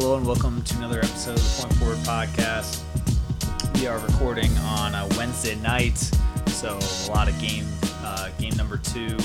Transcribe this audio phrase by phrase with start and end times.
[0.00, 2.82] Hello and welcome to another episode of the Point Forward Podcast.
[3.78, 5.98] We are recording on a Wednesday night,
[6.46, 7.66] so a lot of game,
[8.02, 9.18] uh, game number two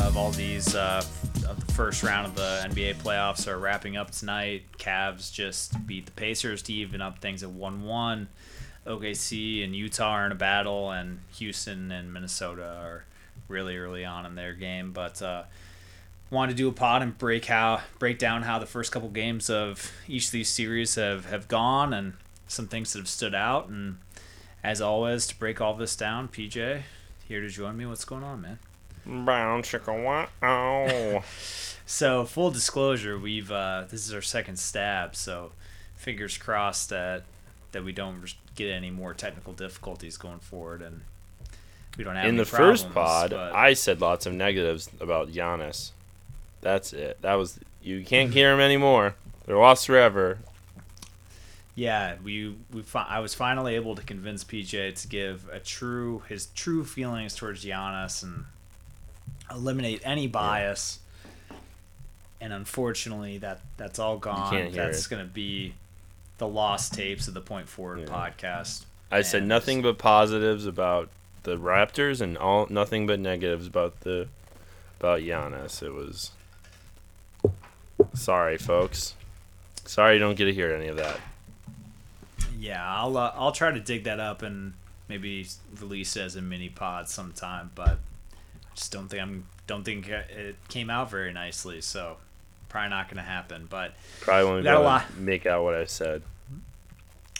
[0.00, 1.02] of all these uh,
[1.48, 4.64] of the first round of the NBA playoffs are wrapping up tonight.
[4.76, 8.28] Cavs just beat the Pacers to even up things at one-one.
[8.86, 13.06] OKC and Utah are in a battle, and Houston and Minnesota are
[13.48, 15.22] really early on in their game, but.
[15.22, 15.44] Uh,
[16.32, 19.50] wanted to do a pod and break how break down how the first couple games
[19.50, 22.14] of each of these series have have gone and
[22.48, 23.98] some things that have stood out and
[24.64, 26.82] as always to break all this down pj
[27.28, 28.58] here to join me what's going on man
[29.04, 30.28] Brown chicken wow.
[31.86, 35.52] so full disclosure we've uh, this is our second stab so
[35.96, 37.24] fingers crossed that
[37.72, 41.02] that we don't get any more technical difficulties going forward and
[41.98, 45.90] we don't have In the first pod, but- I said lots of negatives about Giannis.
[46.62, 47.18] That's it.
[47.20, 49.14] That was you can't hear him anymore.
[49.46, 50.38] They're lost forever.
[51.74, 56.22] Yeah, we we fi- I was finally able to convince PJ to give a true
[56.28, 58.44] his true feelings towards Giannis and
[59.50, 60.98] eliminate any bias.
[62.40, 64.72] And unfortunately, that that's all gone.
[64.72, 65.74] That's going to be
[66.38, 68.06] the lost tapes of the Point Forward Yeah.
[68.06, 68.84] podcast.
[69.10, 71.08] I said nothing but positives about
[71.44, 74.28] the Raptors and all nothing but negatives about the
[75.00, 75.82] about Giannis.
[75.82, 76.32] It was
[78.14, 79.14] sorry, folks.
[79.84, 81.18] Sorry you don't get to hear any of that.
[82.58, 84.74] Yeah, I'll uh, I'll try to dig that up and
[85.08, 85.46] maybe
[85.80, 90.08] release it as a mini pod sometime, but I just don't think I'm don't think
[90.08, 92.16] it came out very nicely, so
[92.68, 93.66] probably not going to happen.
[93.68, 95.16] But Probably won't got a lot.
[95.18, 96.22] make out what I said.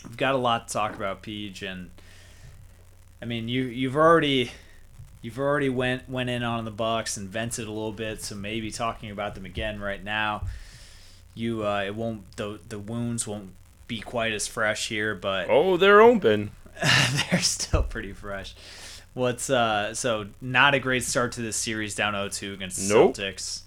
[0.05, 1.91] we've got a lot to talk about, Peach, and
[3.21, 4.51] I mean you you've already
[5.23, 8.71] you've already went went in on the Bucks and vented a little bit, so maybe
[8.71, 10.45] talking about them again right now,
[11.35, 13.51] you uh, it won't the the wounds won't
[13.89, 16.51] be quite as fresh here, but Oh, they're open.
[17.31, 18.55] they're still pretty fresh.
[19.15, 23.15] What's uh so not a great start to this series down 0-2 against the Nope.
[23.17, 23.63] Celtics.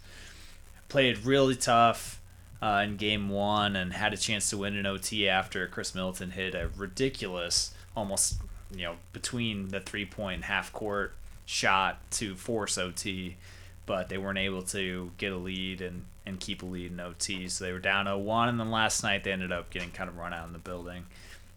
[0.90, 2.20] Played really tough
[2.62, 6.32] uh, in game one and had a chance to win an OT after Khris Middleton
[6.32, 8.38] hit a ridiculous, almost
[8.76, 11.14] you know between the three point half court
[11.46, 13.38] shot to force OT,
[13.86, 17.48] but they weren't able to get a lead and and keep a lead in OT.
[17.50, 20.18] So they were down 0-1, and then last night they ended up getting kind of
[20.18, 21.06] run out in the building,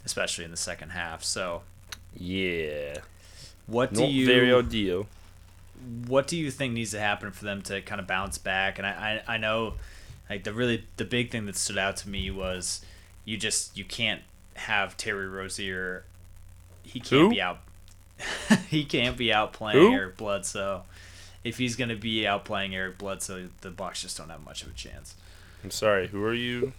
[0.04, 1.24] especially in the second half.
[1.24, 1.62] So
[2.14, 2.98] Yeah.
[3.66, 5.06] what do Not you very ideal.
[6.06, 8.78] what do you think needs to happen for them to kind of bounce back?
[8.78, 9.74] And I, I, I know
[10.28, 12.84] like the really the big thing that stood out to me was
[13.24, 14.22] you just you can't
[14.54, 16.04] have Terry Rozier
[16.82, 17.28] he can't Who?
[17.28, 17.60] be out
[18.68, 19.92] he can't be outplaying Who?
[19.92, 20.84] Eric Bledsoe.
[21.44, 24.74] If he's gonna be outplaying Eric Bledsoe, the Bucks just don't have much of a
[24.74, 25.14] chance.
[25.62, 26.72] I'm sorry, who are you?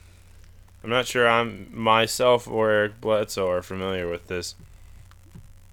[0.84, 4.56] I'm not sure I'm myself or Eric Bledsoe are familiar with this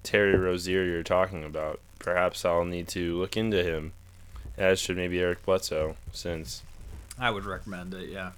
[0.02, 1.80] Terry Rozier you're talking about.
[1.98, 3.92] Perhaps I'll need to look into him,
[4.56, 6.62] as should maybe Eric Bledsoe, since.
[7.18, 8.32] I would recommend it, yeah.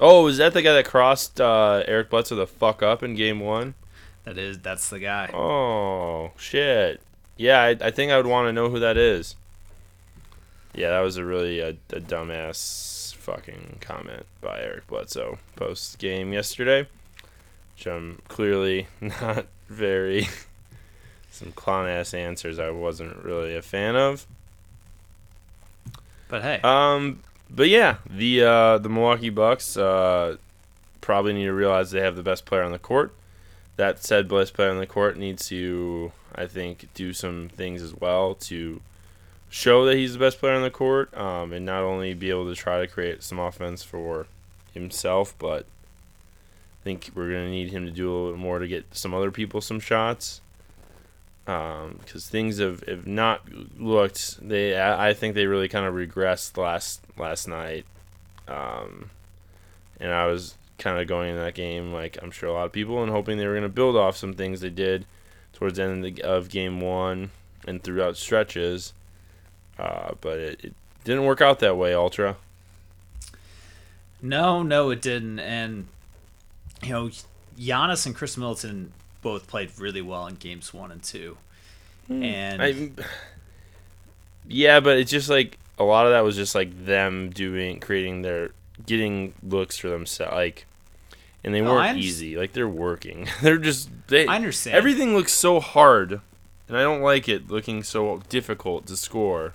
[0.00, 3.40] Oh, is that the guy that crossed uh, Eric Bledsoe the fuck up in game
[3.40, 3.74] one?
[4.24, 5.30] That is that's the guy.
[5.34, 7.00] Oh, shit.
[7.36, 9.36] Yeah, I, I think I would want to know who that is.
[10.74, 16.32] Yeah, that was a really a, a dumbass fucking comment by Eric Bledsoe post game
[16.32, 16.86] yesterday,
[17.76, 20.28] which I'm clearly not very.
[21.30, 24.26] some clown ass answers I wasn't really a fan of.
[26.28, 27.20] But hey, Um,
[27.50, 30.36] but yeah, the uh, the Milwaukee Bucks uh,
[31.00, 33.12] probably need to realize they have the best player on the court.
[33.76, 37.94] That said, best player on the court needs to, I think, do some things as
[37.94, 38.80] well to
[39.50, 42.48] show that he's the best player on the court, um, and not only be able
[42.48, 44.26] to try to create some offense for
[44.72, 48.68] himself, but I think we're gonna need him to do a little bit more to
[48.68, 50.40] get some other people some shots.
[51.44, 53.42] Because things have, have not
[53.78, 57.84] looked, they I I think they really kind of regressed last last night,
[58.48, 59.10] um,
[60.00, 62.72] and I was kind of going into that game like I'm sure a lot of
[62.72, 65.06] people and hoping they were going to build off some things they did
[65.52, 67.30] towards the end of, the, of game one
[67.66, 68.92] and throughout stretches,
[69.78, 70.74] uh, but it, it
[71.04, 71.94] didn't work out that way.
[71.94, 72.36] Ultra.
[74.20, 75.38] No, no, it didn't.
[75.38, 75.86] And
[76.82, 77.10] you know,
[77.58, 78.92] Giannis and Khris Middleton
[79.22, 81.36] both played really well in games one and two.
[82.08, 82.90] And I,
[84.46, 88.22] yeah, but it's just like a lot of that was just like them doing, creating
[88.22, 88.50] their,
[88.86, 90.66] getting looks for themselves, like,
[91.42, 92.36] and they weren't easy.
[92.36, 93.28] Like they're working.
[93.42, 94.26] they're just they.
[94.26, 94.76] I understand.
[94.76, 96.20] Everything looks so hard,
[96.68, 99.54] and I don't like it looking so difficult to score.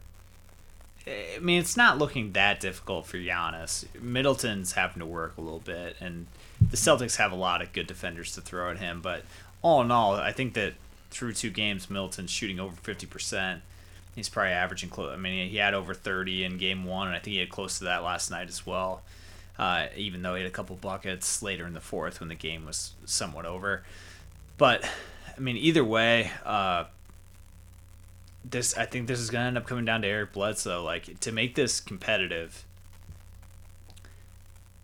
[1.07, 3.85] Eh, I mean, it's not looking that difficult for Giannis.
[3.99, 6.27] Middleton's having to work a little bit, and
[6.69, 9.01] the Celtics have a lot of good defenders to throw at him.
[9.01, 9.23] But
[9.61, 10.73] all in all, I think that
[11.09, 13.61] through two games, Middleton's shooting over fifty percent.
[14.15, 15.13] He's probably averaging close.
[15.13, 17.77] I mean, he had over thirty in game one, and I think he had close
[17.79, 19.03] to that last night as well.
[19.57, 22.65] Uh, even though he had a couple buckets later in the fourth when the game
[22.65, 23.83] was somewhat over.
[24.57, 24.89] But
[25.35, 26.85] I mean, either way, uh,
[28.43, 30.83] this I think this is gonna end up coming down to Eric Bledsoe.
[30.83, 32.65] Like to make this competitive,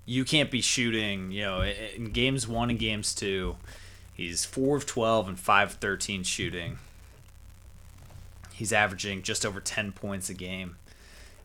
[0.06, 1.32] you can't be shooting.
[1.32, 3.56] You know, in games one and games two,
[4.14, 6.80] he's four of twelve and five of thirteen shooting.
[8.56, 10.78] He's averaging just over ten points a game,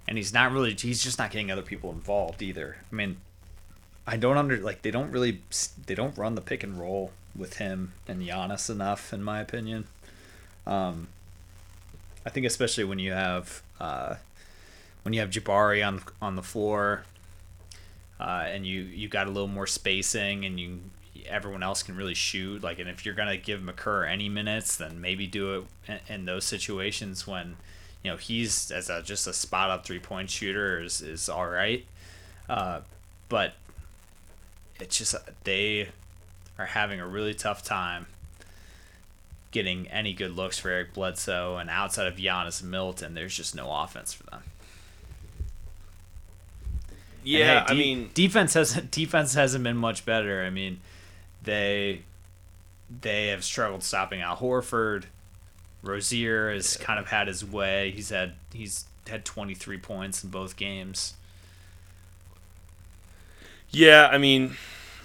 [0.06, 0.74] and he's not really.
[0.74, 2.76] He's just not getting other people involved either.
[2.90, 3.16] I mean,
[4.06, 5.40] I don't under like they don't really
[5.86, 9.86] they don't run the pick and roll with him and Giannis enough, in my opinion.
[10.66, 11.08] Um,
[12.24, 14.16] I think especially when you have uh,
[15.02, 17.04] when you have Jabari on on the floor,
[18.20, 20.78] uh, and you you got a little more spacing, and you
[21.30, 22.62] everyone else can really shoot.
[22.62, 25.64] Like, and if you're gonna give Maker any minutes, then maybe do it
[26.08, 27.56] in, in those situations when
[28.02, 31.48] you know he's as a just a spot up three point shooter is is all
[31.48, 31.84] right.
[32.48, 32.80] Uh,
[33.28, 33.54] but
[34.80, 35.88] it's just they
[36.58, 38.06] are having a really tough time
[39.50, 43.54] getting any good looks for Eric Bledsoe, and outside of Giannis and Middleton, there's just
[43.54, 44.42] no offense for them.
[47.22, 50.42] Yeah, hey, I mean, defense hasn't defense hasn't been much better.
[50.42, 50.80] I mean,
[51.42, 52.02] they
[53.00, 55.04] they have struggled stopping Al Horford.
[55.82, 57.90] Rozier has kind of had his way.
[57.90, 61.14] He's had he's had 23 points in both games.
[63.70, 64.56] Yeah, I mean,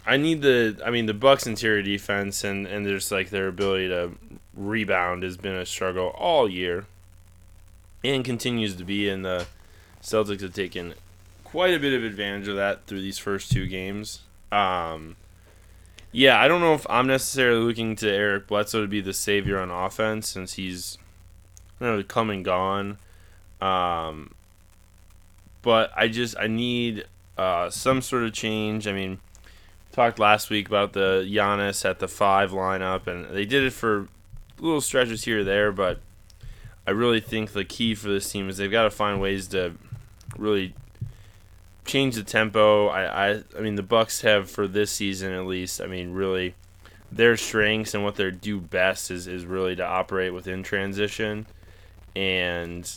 [0.05, 3.89] I need the I mean the Bucks interior defense and and there's like their ability
[3.89, 4.11] to
[4.55, 6.85] rebound has been a struggle all year
[8.03, 9.45] and continues to be and the
[10.01, 10.93] Celtics have taken
[11.43, 14.21] quite a bit of advantage of that through these first two games.
[14.51, 15.15] Um
[16.15, 19.59] yeah, I don't know if I'm necessarily looking to Eric Bledsoe to be the savior
[19.59, 20.97] on offense since he's
[21.79, 22.97] you know, come and gone.
[23.61, 24.33] Um
[25.61, 27.05] but I just I need
[27.37, 28.87] uh, some sort of change.
[28.87, 29.19] I mean,
[29.91, 34.07] talked last week about the Giannis at the five lineup, and they did it for
[34.59, 35.71] little stretches here or there.
[35.71, 36.01] But
[36.85, 39.73] I really think the key for this team is they've got to find ways to
[40.37, 40.75] really
[41.85, 42.87] change the tempo.
[42.87, 45.79] I, I, I mean, the Bucks have for this season at least.
[45.81, 46.55] I mean, really,
[47.11, 51.45] their strengths and what they do best is is really to operate within transition,
[52.15, 52.91] and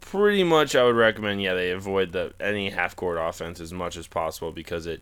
[0.00, 3.96] pretty much I would recommend yeah they avoid the any half court offense as much
[3.96, 5.00] as possible because it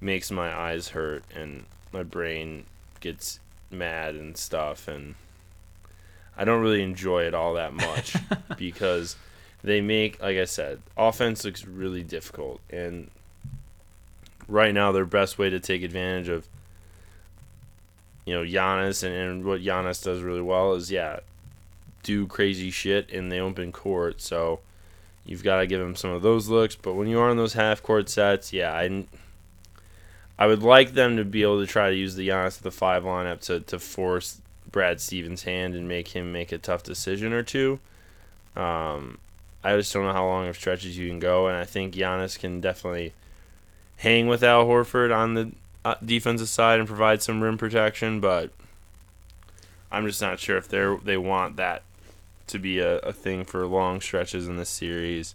[0.00, 2.64] makes my eyes hurt and my brain
[3.00, 3.40] gets
[3.70, 5.14] mad and stuff and
[6.36, 8.16] I don't really enjoy it all that much
[8.58, 9.16] because
[9.62, 13.10] they make like I said offense looks really difficult and
[14.48, 16.48] right now their best way to take advantage of
[18.24, 21.20] you know Giannis and, and what Giannis does really well is yeah
[22.02, 24.20] do crazy shit in the open court.
[24.20, 24.60] So
[25.24, 26.76] you've got to give him some of those looks.
[26.76, 29.06] But when you are in those half court sets, yeah, I,
[30.38, 32.70] I would like them to be able to try to use the Giannis at the
[32.70, 34.40] five lineup to, to force
[34.70, 37.80] Brad Stevens' hand and make him make a tough decision or two.
[38.56, 39.18] Um,
[39.62, 42.38] I just don't know how long of stretches you can go, and I think Giannis
[42.38, 43.12] can definitely
[43.98, 45.52] hang with Al Horford on the
[45.84, 48.50] uh, defensive side and provide some rim protection, but
[49.92, 51.82] I'm just not sure if they they want that
[52.46, 55.34] to be a, a thing for long stretches in this series.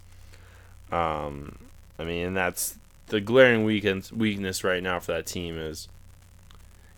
[0.90, 1.58] Um,
[1.98, 5.88] I mean, and that's the glaring weakness weakness right now for that team is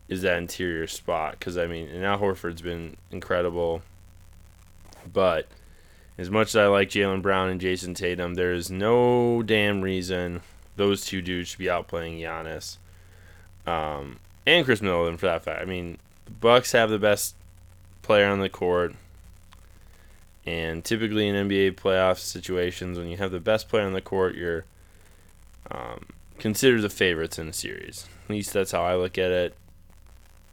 [0.09, 3.83] is that interior spot because I mean, and Al Horford's been incredible,
[5.11, 5.47] but
[6.19, 10.43] as much as I like Jaylen Brown and Jayson Tatum, there is no damn reason
[10.77, 12.79] those two dudes should be outplaying Giannis,
[13.67, 15.63] um, and Khris Middleton for that fact.
[15.63, 17.35] I mean, the Bucks have the best
[18.03, 18.95] player on the court.
[20.47, 24.35] And typically in NBA playoff situations, when you have the best player on the court,
[24.35, 24.65] you're
[25.71, 26.07] um,
[26.39, 28.07] considered the favorites in a series.
[28.25, 29.55] At least that's how I look at it.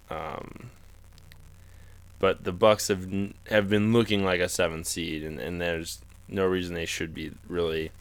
[0.09, 0.71] Um,
[2.19, 3.07] but the Bucks have
[3.49, 7.31] have been looking like a seventh seed, and, and there's no reason they should be
[7.47, 7.91] really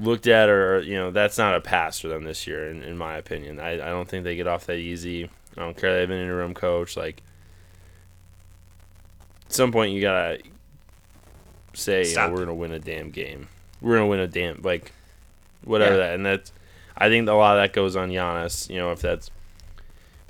[0.00, 2.96] looked at, or you know that's not a pass for them this year, in, in
[2.98, 3.60] my opinion.
[3.60, 5.30] I, I don't think they get off that easy.
[5.56, 6.96] I don't care they have an interim coach.
[6.96, 7.22] Like
[9.46, 10.40] at some point you gotta
[11.74, 13.48] say, you know, we're gonna win a damn game.
[13.80, 14.92] We're gonna win a damn like
[15.64, 16.08] whatever yeah.
[16.08, 16.52] that and that's
[16.96, 18.68] I think a lot of that goes on Giannis.
[18.70, 19.30] You know, if that's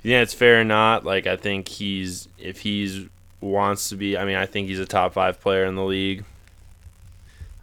[0.05, 3.05] you think it's fair or not, like I think he's if he's
[3.41, 6.23] wants to be I mean, I think he's a top five player in the league.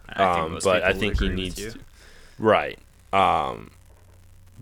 [0.09, 1.73] I think Um, most but I think he needs to.
[2.37, 2.77] Right.
[3.11, 3.71] Um,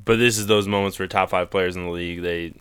[0.04, 2.54] but this is those moments where top five players in the league they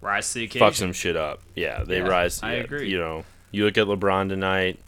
[0.00, 0.66] rise to the occasion.
[0.66, 1.40] fuck some shit up.
[1.54, 2.42] Yeah, they Yeah, rise.
[2.42, 2.88] I yeah, agree.
[2.88, 4.78] You know, you look at LeBron tonight.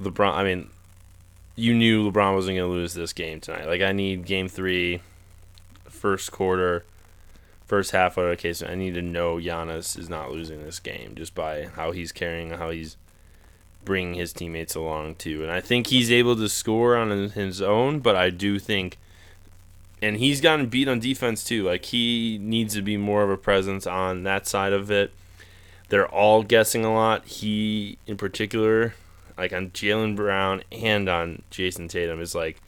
[0.00, 0.34] LeBron.
[0.34, 0.68] I mean,
[1.54, 3.66] you knew LeBron wasn't going to lose this game tonight.
[3.66, 5.00] Like I need Game Three,
[5.88, 6.84] first quarter,
[7.66, 8.62] first half of the case.
[8.62, 12.50] I need to know Giannis is not losing this game just by how he's carrying,
[12.50, 12.96] how he's
[13.84, 15.42] bringing his teammates along too.
[15.42, 18.98] And I think he's able to score on his own, but I do think.
[20.02, 21.64] And he's gotten beat on defense too.
[21.64, 25.12] Like he needs to be more of a presence on that side of it.
[25.88, 27.26] They're all guessing a lot.
[27.26, 28.94] He, in particular,
[29.38, 32.60] like on Jaylen Brown and on Jayson Tatum, is like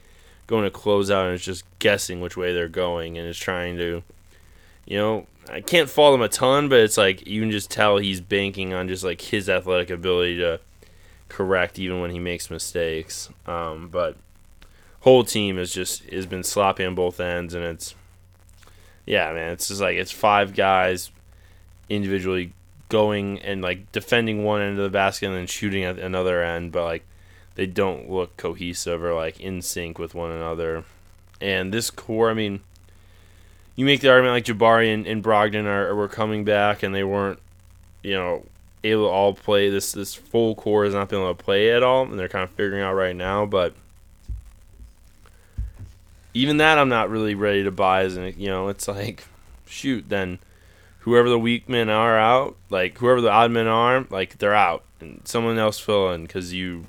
[0.47, 3.77] going to close out and is just guessing which way they're going and is trying
[3.77, 4.03] to,
[4.89, 7.99] you know, I can't fault him a ton, but it's like you can just tell
[7.99, 10.61] he's banking on just like his athletic ability to
[11.29, 13.29] correct even when he makes mistakes.
[13.47, 14.17] Um, but
[15.01, 17.95] whole team is just has been sloppy on both ends, and it's
[19.05, 21.11] yeah, man, it's just like it's five guys
[21.91, 22.53] individually
[22.89, 26.73] going and like defending one end of the basket and then shooting at another end,
[26.73, 27.05] but like
[27.57, 30.85] they don't look cohesive or like in sync with one another.
[31.43, 32.61] And this core, I mean,
[33.79, 37.05] you make the argument like Jabari and, and Brogdon are were coming back and they
[37.05, 37.39] weren't,
[38.03, 38.45] you know,
[38.83, 39.71] able to all play.
[39.71, 42.43] This this full core has not been able to play at all, and they're kind
[42.43, 43.47] of figuring out right now.
[43.47, 43.75] But
[46.35, 48.03] even that, I'm not really ready to buy.
[48.03, 49.23] As you know, it's like,
[49.65, 50.41] shoot, then
[51.01, 54.83] whoever the weak men are out, like whoever the odd men are, like they're out,
[54.99, 56.87] and someone else fill in because you.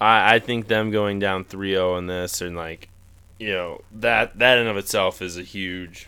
[0.00, 2.88] I I think them going down 3-0 in this and like,
[3.42, 6.06] you know that that in of itself is a huge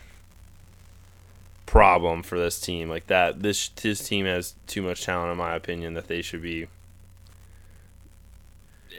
[1.65, 2.89] problem for this team.
[2.89, 6.41] Like that, this this team has too much talent, in my opinion, that they should
[6.41, 6.67] be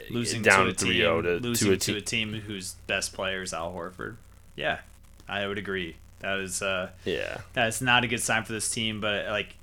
[0.09, 1.95] losing down to a 3-0 team, to- to losing a to team.
[1.97, 4.15] a team whose best player is Al Horford.
[4.55, 4.79] Yeah,
[5.27, 5.95] I would agree.
[6.19, 9.01] That is uh, Yeah, that's not a good sign for this team.
[9.01, 9.55] But like,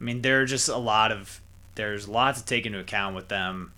[0.00, 1.40] I mean, there are just a lot of
[1.74, 3.72] there's a lot to take into account with them.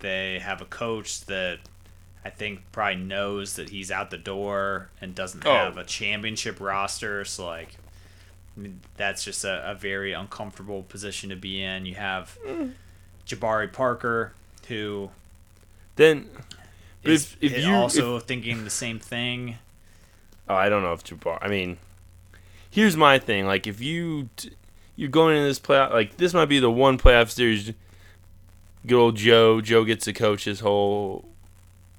[0.00, 1.58] They have a coach that
[2.24, 5.52] I think probably knows that he's out the door and doesn't Oh.
[5.54, 7.24] have a championship roster.
[7.24, 7.76] So like,
[8.56, 11.86] I mean, that's just a, a very uncomfortable position to be in.
[11.86, 12.36] You have
[13.26, 14.32] Jabari Parker
[14.68, 15.10] who
[15.96, 16.28] then.
[17.02, 19.56] Is if, if you also thinking the same thing.
[20.48, 21.38] Oh, I don't know if Jabbar.
[21.40, 21.78] I mean,
[22.68, 23.46] here's my thing.
[23.46, 24.28] Like, if you
[24.96, 27.72] you're going into this playoff, like this might be the one playoff series.
[28.86, 29.60] Good old Joe.
[29.62, 31.24] Joe gets to coach his whole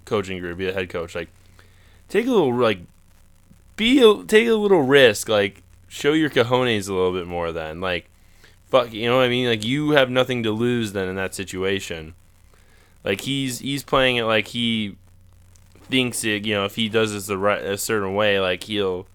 [0.05, 1.15] coaching group, be a head coach.
[1.15, 1.29] Like,
[2.09, 2.79] take a little like,
[3.75, 5.29] be a, take a little risk.
[5.29, 7.51] Like, show your cojones a little bit more.
[7.51, 8.09] Then, like,
[8.69, 9.47] fuck, you know what I mean?
[9.47, 12.13] Like, you have nothing to lose then in that situation.
[13.03, 14.95] Like he's he's playing it like he
[15.83, 16.45] thinks it.
[16.45, 19.07] You know, if he does this the right a certain way, like he'll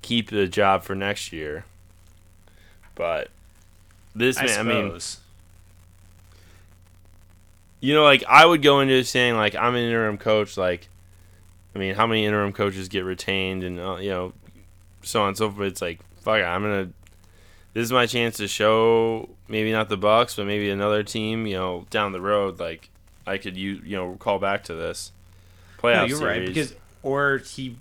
[0.00, 1.64] keep the job for next year.
[2.94, 3.28] But
[4.14, 5.20] this I man, I mean, suppose.
[7.82, 10.56] You know, like I would go into saying like I'm an interim coach.
[10.56, 10.88] Like,
[11.74, 14.32] I mean, how many interim coaches get retained and uh, you know,
[15.02, 15.66] so on and so forth.
[15.66, 16.88] It's like fuck, it, I'm gonna.
[17.74, 21.46] This is my chance to show maybe not the Bucks, but maybe another team.
[21.46, 22.88] You know, down the road, like
[23.26, 25.10] I could you you know call back to this
[25.78, 26.38] playoff No, you're series.
[26.38, 27.76] right because or he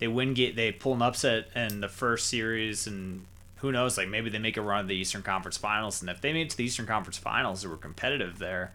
[0.00, 3.24] they win get they pull an upset in the first series and
[3.60, 6.20] who knows like maybe they make a run of the Eastern Conference Finals and if
[6.20, 8.72] they made it to the Eastern Conference Finals they were competitive there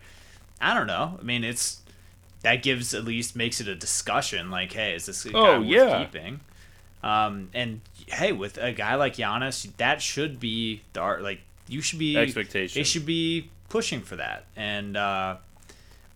[0.61, 1.81] I don't know I mean it's
[2.43, 5.59] that gives at least makes it a discussion like hey is this a guy Oh,
[5.59, 6.03] worth yeah.
[6.05, 6.39] keeping
[7.03, 11.81] um and hey with a guy like Giannis that should be the art like you
[11.81, 12.79] should be Expectation.
[12.79, 15.35] they should be pushing for that and uh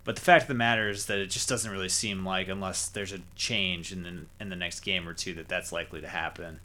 [0.04, 2.90] but the fact of the matter is that it just doesn't really seem like, unless
[2.90, 6.08] there's a change in the in the next game or two, that that's likely to
[6.08, 6.60] happen.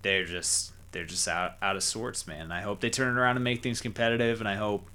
[0.00, 2.50] They're just they're just out out of sorts, man.
[2.50, 4.88] I hope they turn it around and make things competitive, and I hope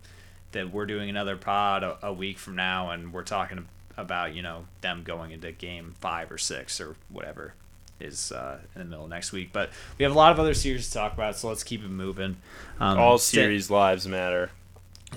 [0.51, 4.41] that we're doing another pod a, a week from now, and we're talking about you
[4.41, 7.53] know them going into game five or six or whatever
[8.00, 9.50] is uh, in the middle of next week.
[9.51, 11.89] But we have a lot of other series to talk about, so let's keep it
[11.89, 12.38] moving.
[12.79, 14.51] Um, All stay- series lives matter.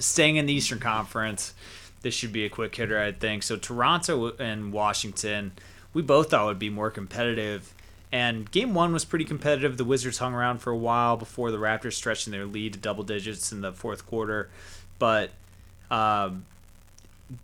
[0.00, 1.54] staying in the Eastern Conference,
[2.00, 3.44] this should be a quick hitter, I think.
[3.44, 5.52] So Toronto and Washington,
[5.94, 7.72] we both thought would be more competitive.
[8.10, 9.76] And game one was pretty competitive.
[9.78, 13.04] The Wizards hung around for a while before the Raptors stretching their lead to double
[13.04, 14.50] digits in the fourth quarter.
[15.02, 15.30] But
[15.90, 16.44] um,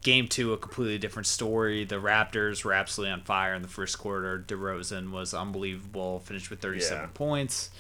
[0.05, 1.85] game two, a completely different story.
[1.85, 4.39] The Raptors were absolutely on fire in the first quarter.
[4.47, 7.09] DeRozan was unbelievable, finished with 37 Yeah.
[7.15, 7.71] points.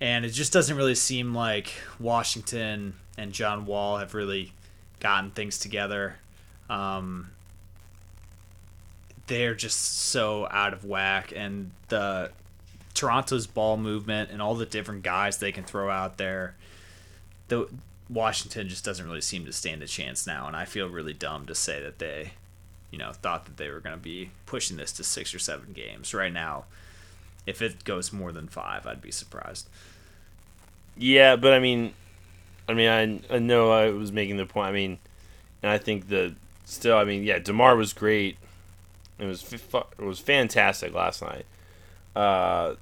[0.00, 4.54] And it just doesn't really seem like Washington and John Wall have really
[4.98, 6.16] gotten things together.
[6.70, 7.32] Um,
[9.26, 12.30] they're just so out of whack, and the
[12.94, 16.54] Toronto's ball movement and all the different guys they can throw out there.
[17.48, 17.68] The
[18.08, 21.46] Washington just doesn't really seem to stand a chance now, and I feel really dumb
[21.46, 22.32] to say that they,
[22.90, 25.72] you know, thought that they were going to be pushing this to six or seven
[25.72, 26.14] games.
[26.14, 26.64] Right now,
[27.46, 29.68] if it goes more than five, I'd be surprised.
[30.96, 31.94] Yeah, but I mean,
[32.68, 34.68] I mean, I, I know I was making the point.
[34.68, 34.98] I mean,
[35.62, 36.34] and I think the
[36.64, 38.36] still, I mean, yeah, DeMar was great.
[39.18, 41.46] It was it was fantastic last night.
[42.14, 42.74] Uh,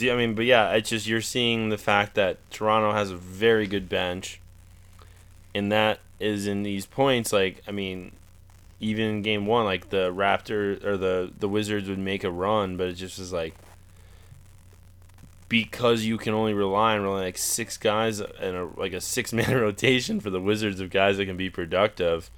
[0.00, 3.66] I mean, but yeah, it's just you're seeing the fact that Toronto has a very
[3.66, 4.40] good bench,
[5.58, 7.32] and that is in these points.
[7.32, 8.12] Like, I mean,
[8.80, 12.76] even in game one, like the Raptor or the the Wizards would make a run,
[12.76, 13.54] but it just was like
[15.48, 19.32] because you can only rely on really like six guys and a, like a six
[19.34, 22.30] man rotation for the Wizards of guys that can be productive.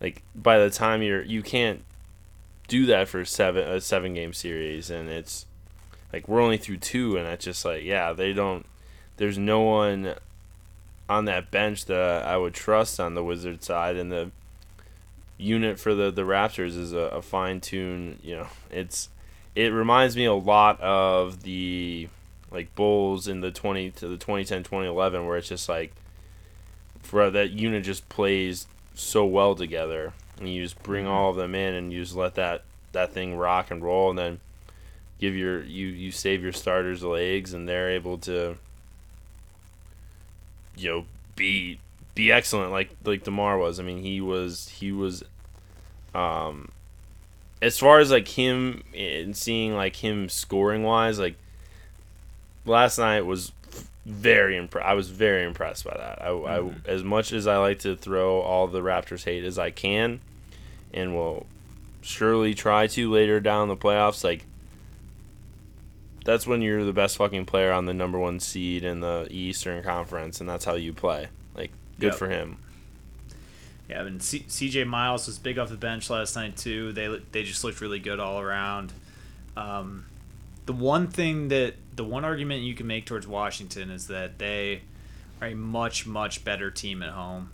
[0.00, 1.82] Like by the time you're you can't
[2.68, 5.46] do that for seven a seven game series, and it's
[6.12, 8.66] like we're only through two, and it's just like yeah they don't.
[9.16, 10.14] There's no one
[11.08, 14.30] on that bench that I would trust on the Wizard side, and the
[15.36, 18.18] unit for the the Raptors is a, a fine tune.
[18.22, 19.08] You know, it's
[19.54, 22.08] it reminds me a lot of the
[22.50, 25.92] like Bulls in the 20 to the 2010 2011 where it's just like
[27.02, 31.12] for that unit just plays so well together and you just bring mm-hmm.
[31.12, 34.18] all of them in and you just let that that thing rock and roll and
[34.18, 34.40] then
[35.18, 38.56] give your you you save your starters legs and they're able to
[40.78, 41.04] you know
[41.36, 41.78] be
[42.14, 43.78] be excellent like like DeMar was.
[43.78, 45.22] I mean, he was he was
[46.14, 46.70] um
[47.60, 51.36] as far as like him and seeing like him scoring wise, like
[52.64, 53.52] last night was
[54.06, 54.86] very impressed.
[54.86, 56.22] I was very impressed by that.
[56.22, 56.78] I, mm-hmm.
[56.86, 60.20] I, as much as I like to throw all the Raptors hate as I can,
[60.92, 61.46] and will
[62.00, 64.24] surely try to later down the playoffs.
[64.24, 64.44] Like
[66.28, 69.82] that's when you're the best fucking player on the number one seed in the Eastern
[69.82, 71.28] Conference, and that's how you play.
[71.54, 72.16] Like good yep.
[72.16, 72.58] for him.
[73.88, 74.84] Yeah, I mean, C- C.J.
[74.84, 76.92] Miles was big off the bench last night too.
[76.92, 78.92] They they just looked really good all around.
[79.56, 80.04] Um,
[80.66, 84.82] the one thing that the one argument you can make towards Washington is that they
[85.40, 87.52] are a much much better team at home.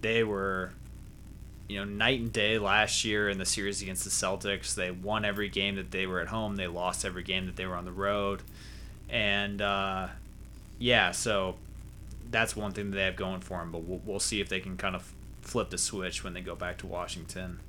[0.00, 0.72] They were,
[1.68, 4.74] you know, night and day last year in the series against the Celtics.
[4.74, 6.56] They won every game that they were at home.
[6.56, 8.42] They lost every game that they were on the road,
[9.10, 10.08] and uh,
[10.78, 11.56] yeah, so
[12.30, 13.70] that's one thing that they have going for them.
[13.70, 16.54] But we'll, we'll see if they can kind of flip the switch when they go
[16.54, 17.60] back to Washington.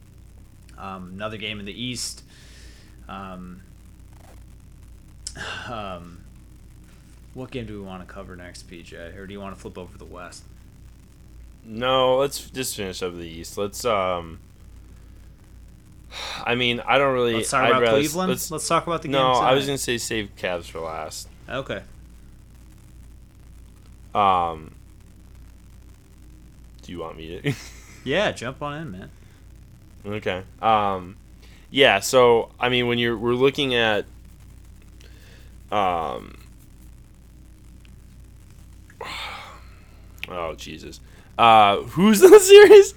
[0.77, 2.23] Um, another game in the East.
[3.07, 3.61] Um,
[5.69, 6.21] um,
[7.33, 9.17] what game do we want to cover next, PJ?
[9.17, 10.43] Or do you want to flip over the West?
[11.65, 13.57] No, let's just finish up the East.
[13.57, 14.39] Let's um.
[16.43, 17.35] I mean, I don't really.
[17.35, 18.29] Let's talk I'd about rather, Cleveland.
[18.31, 19.13] Let's, let's, talk about the game.
[19.13, 19.33] No.
[19.33, 21.27] I was gonna say save Cavs for last.
[21.47, 21.81] Okay.
[24.15, 24.73] Um,
[26.81, 27.53] do you want me to?
[28.03, 29.09] yeah, jump on in, man.
[30.05, 30.43] Okay.
[30.61, 31.17] Um,
[31.69, 31.99] yeah.
[31.99, 34.05] So I mean, when you're we're looking at
[35.71, 36.37] um.
[40.31, 40.99] Oh Jesus!
[41.39, 42.93] Uh, who's in the series?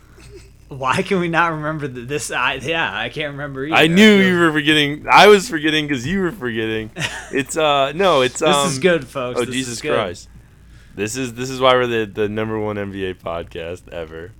[0.66, 2.32] Why can we not remember this?
[2.32, 3.64] I, yeah, I can't remember.
[3.66, 3.76] Either.
[3.76, 5.06] I knew you were forgetting.
[5.08, 6.90] I was forgetting because you were forgetting.
[7.34, 9.40] It's uh no, it's this um, is good, folks.
[9.40, 10.28] Oh this Jesus Christ!
[10.94, 14.32] This is this is why we're the the number one NBA podcast ever,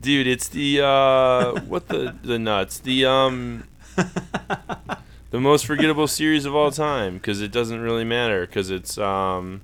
[0.00, 0.26] dude.
[0.26, 3.64] It's the uh what the the nuts the um
[3.96, 9.60] the most forgettable series of all time because it doesn't really matter because it's um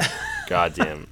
[0.48, 1.06] goddamn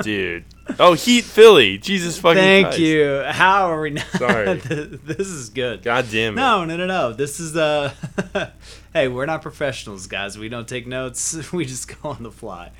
[0.00, 0.44] dude.
[0.78, 1.78] Oh, Heat Philly.
[1.78, 2.78] Jesus fucking Thank Christ.
[2.80, 3.22] you.
[3.26, 4.06] How are we not?
[4.06, 4.54] Sorry.
[4.58, 5.82] this is good.
[5.82, 6.36] God damn it.
[6.36, 7.12] No, no, no, no.
[7.12, 7.92] This is uh
[8.94, 10.38] Hey, we're not professionals, guys.
[10.38, 11.34] We don't take notes.
[11.52, 12.70] We just go on the fly.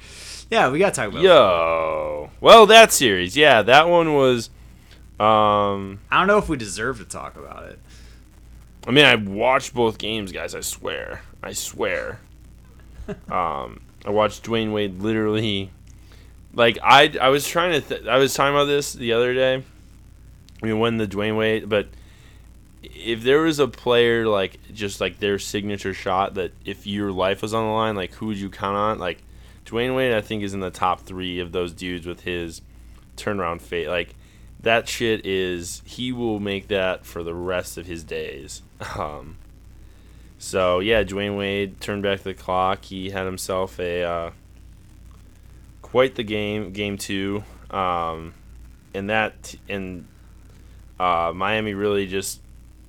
[0.51, 1.23] Yeah, we got to talk about.
[1.23, 4.51] Yo, well, that series, yeah, that one was.
[5.19, 7.79] Um, I don't know if we deserve to talk about it.
[8.87, 10.55] I mean, I watched both games, guys.
[10.55, 12.21] I swear, I swear.
[13.31, 15.71] um, I watched Dwyane Wade literally.
[16.55, 17.81] Like I, I was trying to.
[17.81, 19.63] Th- I was talking about this the other day.
[20.63, 21.89] Mean, when the Dwyane Wade, but
[22.83, 27.43] if there was a player like just like their signature shot that if your life
[27.43, 28.99] was on the line, like who would you count on?
[28.99, 29.23] Like
[29.67, 32.63] Dwyane Wade, I think, is in the top three of those dudes with his
[33.17, 33.89] turnaround fade.
[33.89, 34.15] Like
[34.61, 38.63] that shit is he will make that for the rest of his days.
[38.99, 39.39] Um,
[40.37, 42.85] so yeah, Dwyane Wade turned back the clock.
[42.85, 44.31] He had himself a uh,
[45.95, 47.45] quite the game, game two.
[47.71, 48.35] Um,
[48.93, 50.09] and that and
[50.99, 52.41] uh, Miami really just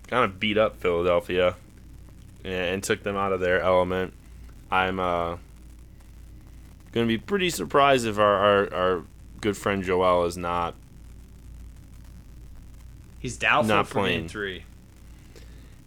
[0.08, 1.56] kind of beat up Philadelphia
[2.44, 4.12] and, and took them out of their element.
[4.72, 5.38] I'm uh,
[6.94, 9.04] gonna be pretty surprised if our, our, our
[9.40, 10.74] good friend Joel is not
[13.20, 14.22] He's doubtful Not for playing.
[14.22, 14.64] game three.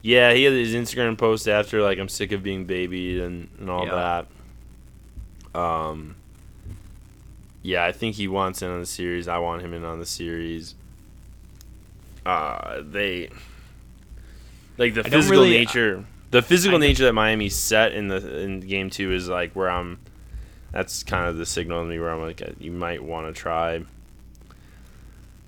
[0.03, 3.69] Yeah, he had his Instagram post after like I'm sick of being babied and, and
[3.69, 4.25] all Yeah.
[5.53, 5.61] that.
[5.61, 6.15] Um
[7.63, 9.29] Yeah, I think he wants in on the series.
[9.29, 10.75] I want him in on the series.
[12.27, 13.31] Uh they
[14.77, 18.41] like the I physical really- nature the physical I nature that Miami set in the
[18.43, 19.99] in game 2 is like where I'm
[20.73, 23.39] that's kind of the signal to me where I'm like uh, you might want to
[23.39, 23.83] try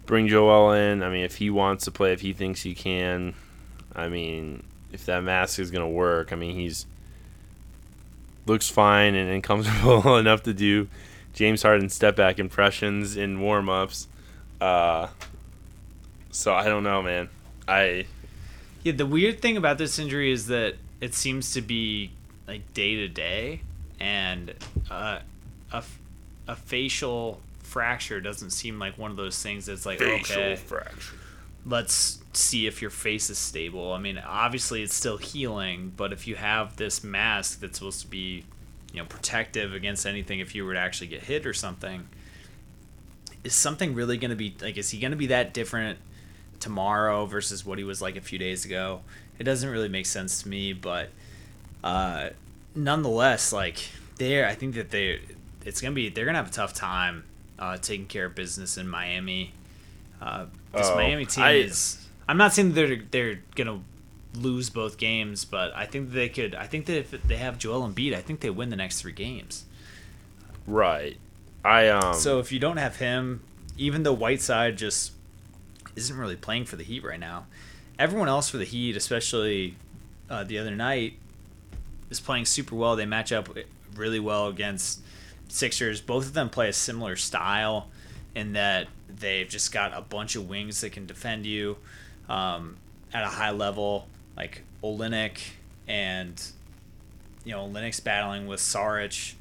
[0.06, 1.02] bring Joel in.
[1.04, 3.34] I mean, if he wants to play, if he thinks he can,
[3.94, 6.86] I mean, if that mask is gonna work, I mean, he's
[8.46, 10.88] looks fine and, and comfortable enough to do
[11.34, 14.08] James Harden step back impressions in warm ups.
[14.60, 15.08] Uh,
[16.30, 17.28] so I don't know, man.
[17.66, 18.06] I
[18.82, 22.10] Yeah, the weird thing about this injury is that it seems to be
[22.46, 23.60] like day to day,
[23.98, 24.54] and
[24.90, 25.20] uh,
[25.72, 25.84] a
[26.48, 31.14] a facial fracture doesn't seem like one of those things that's like okay, fracture.
[31.64, 33.92] let's see if your face is stable.
[33.92, 38.08] I mean, obviously it's still healing, but if you have this mask that's supposed to
[38.08, 38.44] be,
[38.92, 42.08] you know, protective against anything if you were to actually get hit or something,
[43.44, 45.98] is something really going to be like is he going to be that different
[46.58, 49.00] tomorrow versus what he was like a few days ago?
[49.38, 51.10] It doesn't really make sense to me, but
[51.82, 52.30] uh
[52.74, 53.78] nonetheless, like
[54.16, 55.20] there I think that they
[55.64, 57.24] it's going to be they're going to have a tough time
[57.58, 59.52] uh taking care of business in Miami.
[60.20, 62.06] Uh, this Oh, Miami team I- is.
[62.28, 63.80] I'm not saying that they're they're gonna
[64.34, 66.54] lose both games, but I think they could.
[66.54, 69.12] I think that if they have Joel Embiid, I think they win the next three
[69.12, 69.64] games.
[70.66, 71.16] Right.
[71.64, 72.14] I um.
[72.14, 73.42] so if you don't have him,
[73.76, 75.12] even though Whiteside just
[75.96, 77.46] isn't really playing for the Heat right now,
[77.98, 79.76] everyone else for the Heat, especially
[80.28, 81.14] uh, the other night,
[82.08, 82.96] is playing super well.
[82.96, 83.48] They match up
[83.94, 85.00] really well against
[85.48, 86.00] Sixers.
[86.00, 87.88] Both of them play a similar style
[88.34, 91.76] in that they've just got a bunch of wings that can defend you
[92.28, 92.76] um,
[93.12, 94.06] at a high level,
[94.40, 95.38] like Olynyk
[95.86, 96.42] and
[97.44, 99.34] you know Linux battling with Saric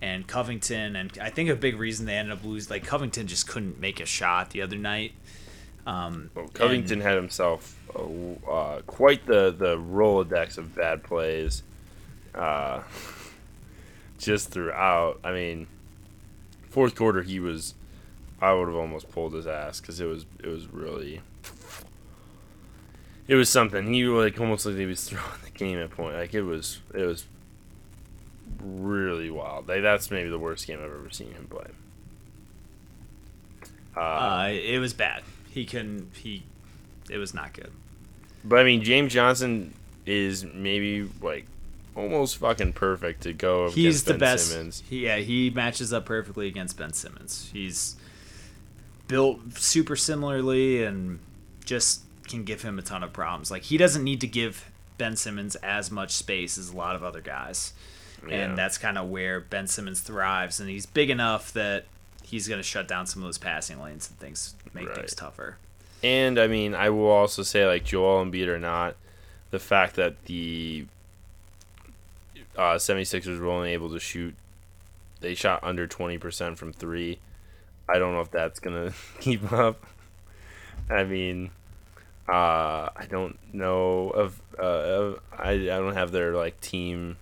[0.00, 3.46] and Covington, and I think a big reason they ended up losing, like Covington just
[3.48, 5.12] couldn't make a shot the other night.
[5.86, 11.62] Um, Well, Covington had himself uh, uh, quite the the rolodex of bad plays,
[12.34, 12.82] uh,
[14.18, 15.20] just throughout.
[15.22, 15.66] I mean,
[16.70, 17.74] fourth quarter he was,
[18.40, 21.20] I would have almost pulled his ass because it was it was really,
[23.28, 23.92] it was something.
[23.92, 26.16] He like almost like he was throwing the game at point.
[26.16, 27.26] Like it was it was
[28.62, 29.68] really wild.
[29.68, 31.66] Like that's maybe the worst game I've ever seen him play.
[33.96, 35.22] uh, it was bad.
[35.50, 36.10] He couldn't.
[36.14, 36.44] He.
[37.10, 37.70] It was not good.
[38.44, 39.72] But I mean, James Johnson
[40.04, 41.46] is maybe like
[41.94, 43.70] almost fucking perfect to go.
[43.70, 44.48] He's against the ben best.
[44.50, 44.82] Simmons.
[44.88, 47.50] He, yeah, he matches up perfectly against Ben Simmons.
[47.52, 47.96] He's
[49.08, 51.18] built super similarly and
[51.64, 53.50] just can give him a ton of problems.
[53.50, 57.02] Like he doesn't need to give Ben Simmons as much space as a lot of
[57.04, 57.72] other guys.
[58.26, 58.36] Yeah.
[58.36, 61.84] And that's kind of where Ben Simmons thrives and he's big enough that
[62.22, 64.96] he's going to shut down some of those passing lanes and things make Right.
[64.96, 65.58] things tougher.
[66.02, 68.96] And I mean, I will also say like Joel Embiid or not,
[69.50, 70.86] the fact that the
[72.56, 74.34] uh, 76ers were only able to shoot,
[75.20, 77.18] they shot under 20% from three.
[77.88, 79.84] I don't know if that's gonna keep up.
[80.90, 81.50] I mean,
[82.28, 87.16] uh, I don't know of, uh, of I I don't have their like team.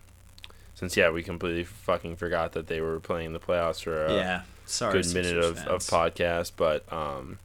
[0.75, 4.43] Since yeah, we completely fucking forgot that they were playing the playoffs for a yeah.
[4.67, 5.03] Sorry.
[5.03, 7.38] good minute of, of podcast, but um,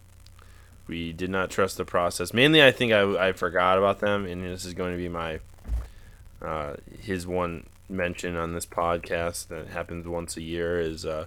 [0.87, 2.33] we did not trust the process.
[2.33, 5.39] Mainly, I think I, I forgot about them, and this is going to be my
[6.41, 11.25] uh, his one mention on this podcast that happens once a year is uh,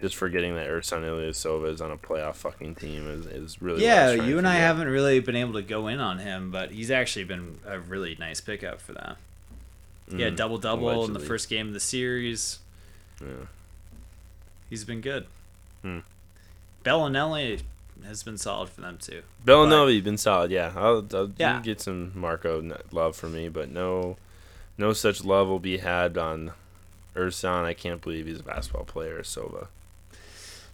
[0.00, 4.12] just forgetting that Ersan Ilyasova is on a playoff fucking team is, is really Yeah,
[4.12, 4.62] you and I forget.
[4.66, 8.16] haven't really been able to go in on him, but he's actually been a really
[8.18, 9.16] nice pickup for them.
[10.08, 10.36] Yeah, Mhm.
[10.36, 12.58] double double in the first game of the series.
[13.20, 13.46] Yeah.
[14.68, 15.26] He's been good.
[15.82, 15.98] Hmm.
[16.84, 17.60] Belinelli
[18.04, 19.22] has been solid for them too.
[19.44, 20.72] Belinelli been solid, yeah.
[20.74, 21.60] I'll, I'll Yeah.
[21.62, 24.16] get some Marco love from me, but no,
[24.78, 26.52] no such love will be had on
[27.14, 27.64] Ersan.
[27.64, 29.68] I can't believe he's a basketball player, Sova.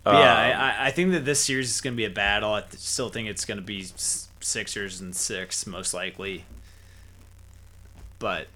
[0.07, 2.53] But yeah, Um, I, I- think that this series is going to be a battle.
[2.53, 3.87] I still think it's going to be
[4.41, 6.45] Sixers and six most likely.
[8.19, 8.47] But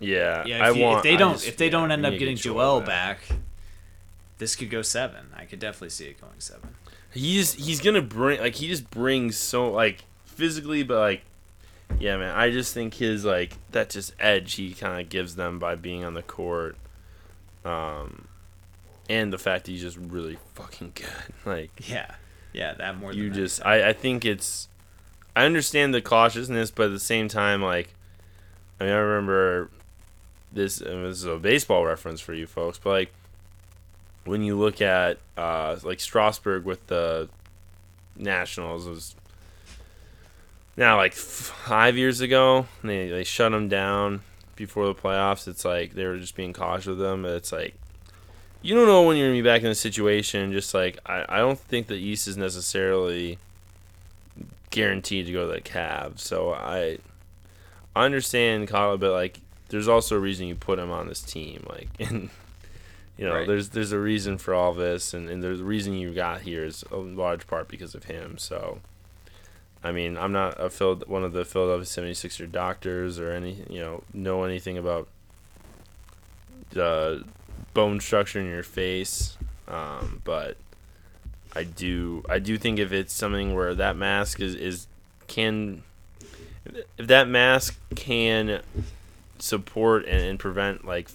[0.00, 0.44] yeah.
[0.46, 0.96] yeah, if, I you- want.
[0.98, 3.20] if they don't just- if they don't end up getting get Joel back,
[4.38, 5.26] this could go seven.
[5.36, 6.74] I could definitely see it going seven.
[7.12, 11.22] He's he's gonna bring like he just brings so like physically, but like
[12.00, 12.34] yeah, man.
[12.36, 16.04] I just think his like that just edge he kind of gives them by being
[16.04, 16.76] on the court,
[17.64, 18.25] um,
[19.08, 21.06] and the fact that he's just really fucking good.
[21.44, 22.14] Like Yeah,
[22.52, 23.12] yeah, that more.
[23.12, 24.68] You just I I think it's
[25.34, 27.94] I understand the cautiousness, but at the same time, like
[28.80, 29.70] I mean, I remember
[30.52, 30.80] this.
[30.80, 33.12] And this is a baseball reference for you folks, but like
[34.24, 37.28] when you look at uh, like Strasburg with the
[38.16, 39.14] Nationals it was
[40.76, 42.66] now like five years ago.
[42.82, 44.22] They they shut him down
[44.56, 45.48] before the playoffs.
[45.48, 47.24] It's like they were just being cautious with them.
[47.24, 47.74] It's like
[48.66, 50.52] you don't know when you're gonna be back in a situation.
[50.52, 53.38] Just like I, I don't think the East is necessarily
[54.70, 56.20] guaranteed to go to the Cavs.
[56.20, 56.98] So I
[57.94, 61.64] I understand Kyle, but like there's also a reason you put him on this team.
[61.68, 62.30] Like and
[63.16, 63.46] you know, Right.
[63.46, 66.64] there's there's a reason for all this and, and there's a reason you got here
[66.64, 68.36] is a large part because of him.
[68.38, 68.80] So
[69.84, 73.78] I mean, I'm not a Phil, one of the Philadelphia 76er doctors or any, you
[73.78, 75.06] know, know anything about
[76.70, 77.24] the
[77.76, 79.36] bone structure in your face.
[79.68, 80.56] Um, but
[81.54, 84.86] I do, I do think if it's something where that mask is, is
[85.26, 85.82] can,
[86.96, 88.62] if that mask can
[89.38, 91.10] support and, and prevent like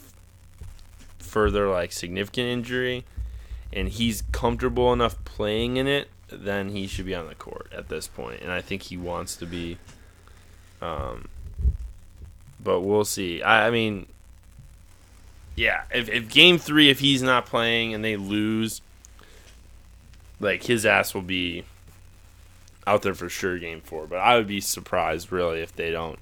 [1.17, 3.06] further like significant injury,
[3.74, 7.89] and he's comfortable enough playing in it, then he should be on the court at
[7.89, 9.78] this point, and I think he wants to be.
[10.80, 11.28] Um,
[12.63, 13.41] but we'll see.
[13.41, 14.06] I, I mean,
[15.56, 18.82] yeah, if, if game three, if he's not playing and they lose,
[20.40, 21.66] like his ass will be
[22.88, 23.60] out there for sure.
[23.60, 26.20] Game four, but I would be surprised really if they don't,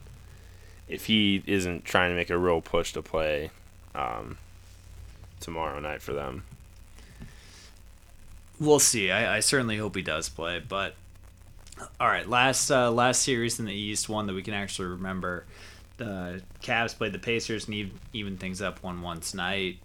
[0.88, 3.52] if he isn't trying to make a real push to play,
[3.96, 4.38] um,
[5.40, 6.44] tomorrow night for them.
[8.60, 9.10] We'll see.
[9.10, 10.60] I, I certainly hope he does play.
[10.60, 10.96] But
[12.00, 15.46] all right, last uh, last series in the East, one that we can actually remember.
[16.00, 19.80] The Cavs played the Pacers and even, even things up one one tonight.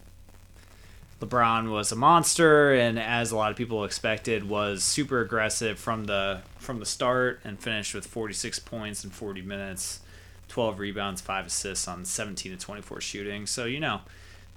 [1.20, 6.04] LeBron was a monster, and as a lot of people expected, was super aggressive from
[6.04, 10.00] the from the start and finished with 46 points in 40 minutes,
[10.48, 13.46] 12 rebounds, five assists on 17 to 24 shooting.
[13.46, 14.00] So you know,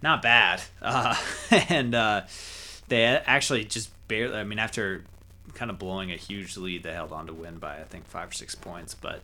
[0.04, 0.62] not bad.
[0.82, 1.16] Uh,
[1.70, 2.22] and uh,
[2.88, 4.38] they actually just barely.
[4.38, 5.04] I mean, after
[5.54, 8.30] kind of blowing a huge lead, they held on to win by I think five
[8.30, 8.94] or six points.
[8.94, 9.22] But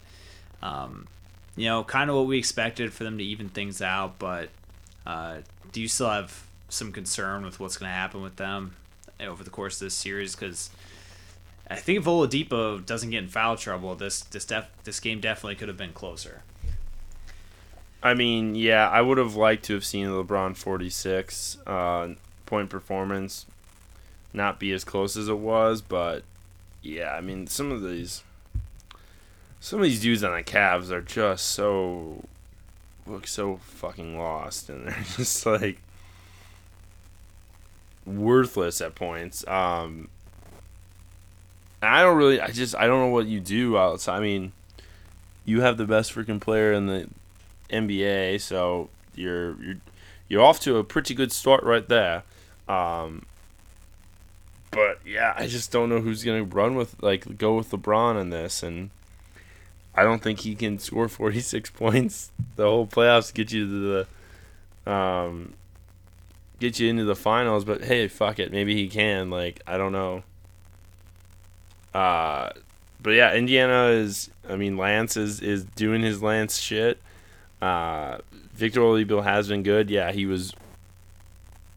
[0.61, 1.07] um,
[1.55, 4.19] you know, kind of what we expected for them to even things out.
[4.19, 4.49] But
[5.05, 5.37] uh,
[5.71, 8.75] do you still have some concern with what's going to happen with them
[9.19, 10.35] over the course of this series?
[10.35, 10.69] Because
[11.69, 15.55] I think if Oladipo doesn't get in foul trouble, this this def- this game definitely
[15.55, 16.41] could have been closer.
[18.01, 22.09] I mean, yeah, I would have liked to have seen LeBron 46 uh,
[22.45, 23.45] point performance
[24.33, 26.23] not be as close as it was, but
[26.81, 28.23] yeah, I mean, some of these
[29.63, 32.25] some of these dudes on the Cavs are just so
[33.07, 35.81] look so fucking lost and they're just like
[38.05, 39.47] worthless at points.
[39.47, 40.09] Um
[41.81, 44.17] I don't really I just I don't know what you do outside.
[44.17, 44.51] I mean,
[45.45, 47.07] you have the best freaking player in the
[47.69, 49.77] NBA, so you're you're
[50.27, 52.23] you're off to a pretty good start right there.
[52.67, 53.25] Um,
[54.71, 58.29] but yeah, I just don't know who's gonna run with like go with LeBron in
[58.29, 58.89] this, and
[59.95, 64.05] I don't think he can score 46 points the whole playoffs to get you to
[64.85, 65.53] the um
[66.59, 67.65] get you into the finals.
[67.65, 69.29] But hey, fuck it, maybe he can.
[69.29, 70.23] Like I don't know.
[71.93, 72.49] Uh,
[73.01, 74.29] but yeah, Indiana is.
[74.49, 76.99] I mean, Lance is is doing his Lance shit.
[77.61, 78.17] Uh,
[78.53, 79.89] Victor Oladipo has been good.
[79.89, 80.53] Yeah, he was.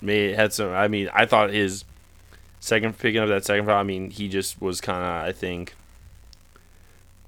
[0.01, 0.71] Made had some.
[0.71, 1.85] I mean, I thought his
[2.61, 3.79] second picking up that second foul.
[3.79, 5.29] I mean, he just was kind of.
[5.29, 5.75] I think.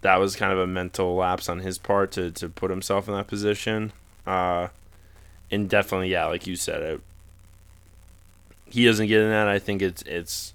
[0.03, 3.15] That was kind of a mental lapse on his part to to put himself in
[3.15, 3.93] that position.
[4.27, 4.69] Uh,
[5.51, 7.01] and definitely, yeah, like you said, it.
[8.71, 9.49] He doesn't get in that.
[9.49, 10.53] I think it's it's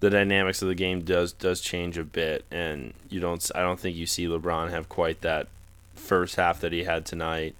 [0.00, 3.50] the dynamics of the game does does change a bit, and you don't.
[3.54, 5.46] I don't think you see LeBron have quite that
[5.94, 7.54] first half that he had tonight.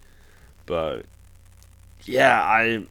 [0.67, 1.05] But
[2.05, 2.85] yeah, I,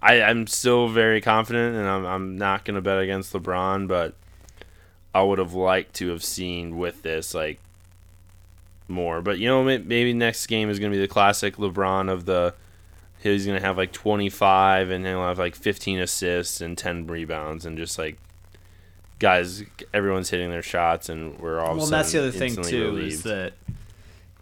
[0.00, 4.14] I I'm still very confident, and I'm I'm not gonna bet against LeBron, but
[5.14, 7.60] I would have liked to have seen with this like
[8.88, 9.22] more.
[9.22, 12.54] But you know, maybe next game is gonna be the classic LeBron of the.
[13.22, 17.76] He's gonna have like 25, and he'll have like 15 assists and 10 rebounds, and
[17.76, 18.18] just like
[19.18, 21.76] guys, everyone's hitting their shots, and we're all.
[21.76, 23.12] well, that's the other thing too relieved.
[23.12, 23.54] is that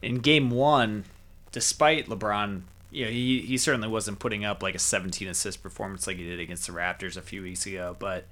[0.00, 1.04] in game one,
[1.50, 6.06] despite LeBron you know, he, he certainly wasn't putting up like a 17 assist performance
[6.06, 8.24] like he did against the Raptors a few weeks ago, but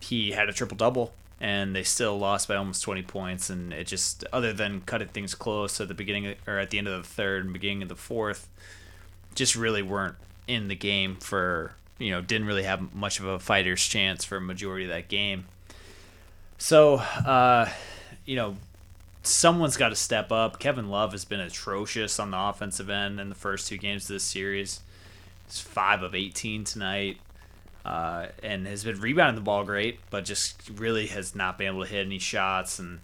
[0.00, 3.50] he had a triple double and they still lost by almost 20 points.
[3.50, 6.86] And it just, other than cutting things close at the beginning or at the end
[6.86, 8.48] of the third and beginning of the fourth,
[9.34, 10.14] just really weren't
[10.46, 14.36] in the game for, you know, didn't really have much of a fighter's chance for
[14.36, 15.46] a majority of that game.
[16.58, 17.68] So, uh,
[18.24, 18.56] you know,
[19.24, 20.60] someone's got to step up.
[20.60, 24.14] Kevin Love has been atrocious on the offensive end in the first two games of
[24.14, 24.80] this series.
[25.46, 27.18] He's five of 18 tonight,
[27.84, 31.84] uh, and has been rebounding the ball great, but just really has not been able
[31.84, 32.78] to hit any shots.
[32.78, 33.00] And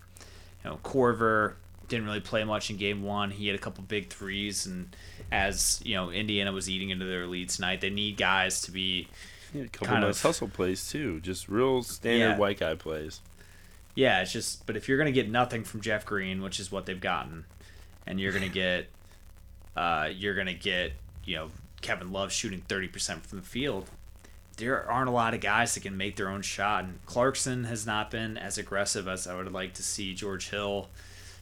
[0.65, 1.55] you know, Korver
[1.89, 3.31] didn't really play much in game one.
[3.31, 4.95] He had a couple big threes, and
[5.33, 7.81] as you know, Indiana was eating into their lead tonight.
[7.81, 9.09] They need guys to be
[9.55, 11.21] Yeah, a couple kind nice of- hustle plays too.
[11.21, 12.37] Just real standard Yeah.
[12.39, 13.21] white guy plays.
[13.95, 16.71] Yeah, it's just, but if you're going to get nothing from Jeff Green, which is
[16.71, 17.47] what they've gotten,
[18.07, 18.89] and you're going to get,
[19.77, 20.93] uh, you're going to get,
[21.25, 23.91] you know, Kevin Love shooting 30% from the field,
[24.59, 26.85] there aren't a lot of guys that can make their own shot.
[26.85, 30.15] And Clarkson has not been as aggressive as I would like to see.
[30.15, 30.89] George Hill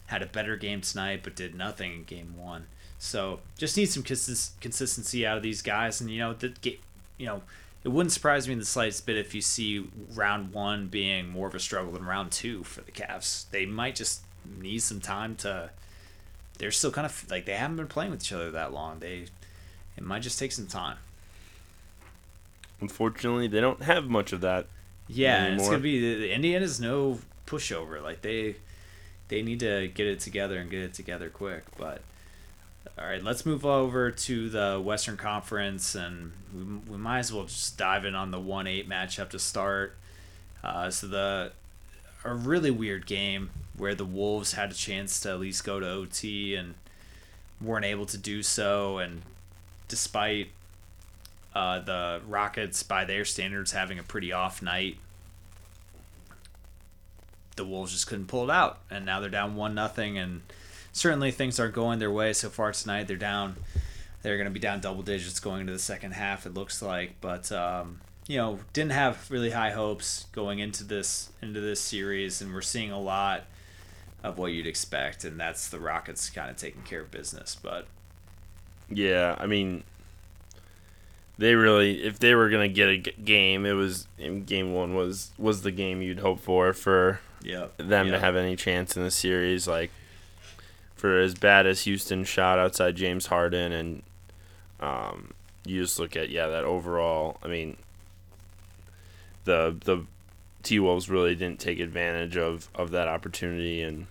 [0.07, 2.67] had a better game tonight, but did nothing in game one.
[2.99, 5.99] So just need some consist- consistency out of these guys.
[5.99, 6.53] And, you know, the,
[7.17, 7.41] you know,
[7.83, 11.47] it wouldn't surprise me in the slightest bit if you see round one being more
[11.47, 13.49] of a struggle than round two for the Cavs.
[13.49, 14.21] They might just
[14.59, 15.71] need some time to.
[16.57, 18.99] They're still kind of like they haven't been playing with each other that long.
[18.99, 19.25] They
[19.95, 20.97] it might just take some time.
[22.79, 24.67] Unfortunately, they don't have much of that.
[25.07, 28.01] Yeah, and it's gonna be the, the Indiana's no pushover.
[28.01, 28.55] Like they
[29.29, 31.63] they need to get it together and get it together quick.
[31.77, 32.01] But
[32.97, 37.45] all right, let's move over to the Western Conference, and we, we might as well
[37.45, 39.95] just dive in on the one eight matchup to start.
[40.63, 41.51] Uh, so the
[42.23, 45.87] a really weird game where the Wolves had a chance to at least go to
[45.87, 46.73] OT and
[47.61, 49.21] weren't able to do so, and
[49.87, 50.49] despite
[51.53, 54.97] uh, the Rockets, by their standards, having a pretty off night.
[57.55, 60.17] The Wolves just couldn't pull it out, and now they're down one nothing.
[60.17, 60.41] And
[60.93, 63.07] certainly things aren't going their way so far tonight.
[63.07, 63.55] They're down.
[64.21, 66.45] They're going to be down double digits going into the second half.
[66.45, 71.31] It looks like, but um, you know, didn't have really high hopes going into this
[71.41, 73.45] into this series, and we're seeing a lot
[74.23, 77.55] of what you'd expect, and that's the Rockets kind of taking care of business.
[77.55, 77.87] But
[78.89, 79.83] Yeah, I mean,
[81.37, 84.95] they really, if they were gonna get a g- game, it was in game one
[84.95, 89.03] was was the game you'd hope for for yeah, them to have any chance in
[89.03, 89.67] the series.
[89.67, 89.91] Like
[90.95, 94.03] for as bad as Houston shot outside James Harden, and
[94.79, 95.33] um,
[95.65, 97.37] you just look at yeah that overall.
[97.43, 97.77] I mean,
[99.43, 100.05] the the
[100.63, 104.07] T Wolves really didn't take advantage of of that opportunity, and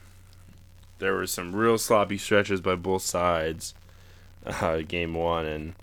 [0.98, 3.74] there were some real sloppy stretches by both sides.
[4.44, 5.74] Uh, game one and.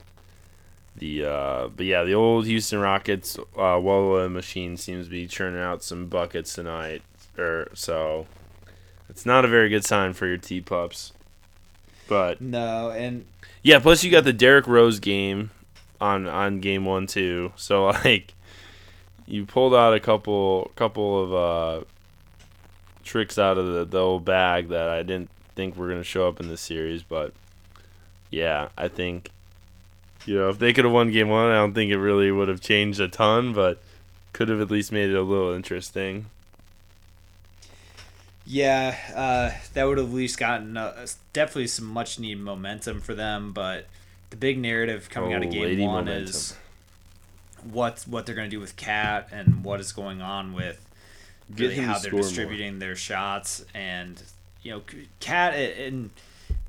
[0.96, 5.62] The uh, but yeah, the old Houston Rockets uh, well machine seems to be churning
[5.62, 7.02] out some buckets tonight
[7.38, 8.28] or so
[9.10, 11.14] it's not a very good sign for your T pups.
[12.08, 13.26] But no, and
[13.62, 15.52] yeah, plus you got the Derrick Rose game
[16.02, 17.54] on on game one too.
[17.56, 18.34] So like
[19.26, 21.86] you pulled out a couple couple of uh
[23.04, 26.40] tricks out of the, the old bag that I didn't think were gonna show up
[26.40, 27.34] in the series, but
[28.32, 29.30] yeah, I think
[30.26, 32.48] you know, if they could have won game one, I don't think it really would
[32.48, 33.82] have changed a ton, but
[34.34, 36.28] could have at least made it a little interesting.
[38.46, 43.16] Yeah, uh, that would have at least gotten uh, definitely some much needed momentum for
[43.16, 43.54] them.
[43.54, 43.88] But
[44.32, 46.24] the big narrative coming out of Oh, game one momentum.
[46.26, 46.56] is
[47.64, 50.86] what what they're going to do with KAT and what is going on with
[51.50, 52.22] really how they're score more.
[52.22, 53.64] distributing their shots.
[53.74, 54.22] And
[54.62, 54.82] you know,
[55.22, 56.10] KAT in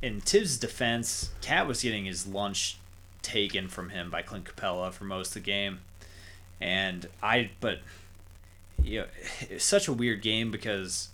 [0.00, 2.78] in Tibbs' defense, KAT was getting his lunch
[3.24, 5.80] taken from him by Clint Capela for most of the game,
[6.60, 7.80] and I but
[8.82, 9.06] you know,
[9.40, 11.08] it's such a weird game because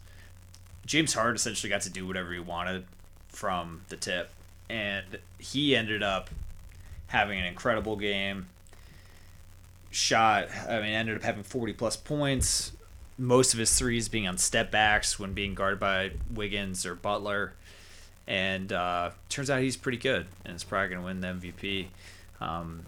[0.84, 2.84] James Harden essentially got to do whatever he wanted
[3.28, 4.30] from the tip,
[4.68, 6.30] and he ended up
[7.06, 8.46] having an incredible game.
[9.90, 12.72] Shot, I mean, ended up having 40 plus points.
[13.18, 17.54] Most of his threes being on step backs when being guarded by Wiggins or Butler.
[18.30, 21.88] And uh, turns out he's pretty good and is probably going to win the MVP.
[22.40, 22.84] Um,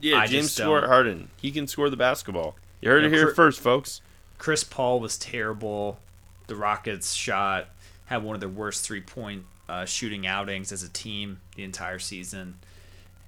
[0.00, 1.28] Yeah, I James Stewart Harden.
[1.36, 2.56] He can score the basketball.
[2.80, 4.00] You heard Yeah, it here Cr- first, folks.
[4.38, 5.98] Chris Paul was terrible.
[6.46, 7.68] The Rockets shot
[8.06, 11.98] had one of their worst three point uh, shooting outings as a team the entire
[11.98, 12.54] season,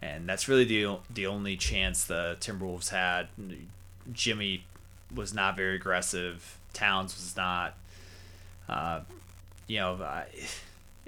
[0.00, 3.28] and that's really the the only chance the Timberwolves had.
[4.10, 4.64] Jimmy
[5.14, 6.58] was not very aggressive.
[6.72, 7.74] Towns was not.
[8.68, 9.00] Uh,
[9.66, 10.26] you know, I,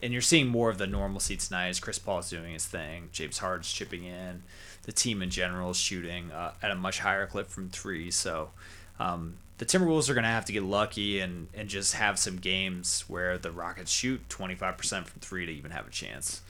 [0.02, 3.38] and you're seeing more of the normalcy tonight as Chris Paul's doing his thing, James
[3.38, 4.42] Harden's chipping in,
[4.84, 8.10] the team in general is shooting uh, at a much higher clip from three.
[8.10, 8.50] So
[8.98, 12.36] um, the Timberwolves are going to have to get lucky and, and just have some
[12.36, 16.40] games where the Rockets shoot 25% from three to even have a chance.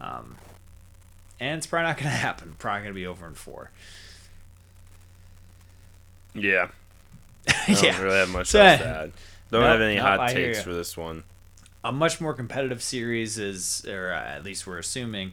[0.00, 0.36] Um,
[1.40, 2.56] and it's probably not going to happen.
[2.58, 3.70] Probably going to be over in four.
[6.34, 6.68] Yeah.
[7.48, 8.02] I don't yeah.
[8.02, 9.12] really have much So- else to add.
[9.50, 11.24] Don't Nope, have any nope, hot takes for this one.
[11.84, 15.32] A much more competitive series is, or uh, at least we're assuming,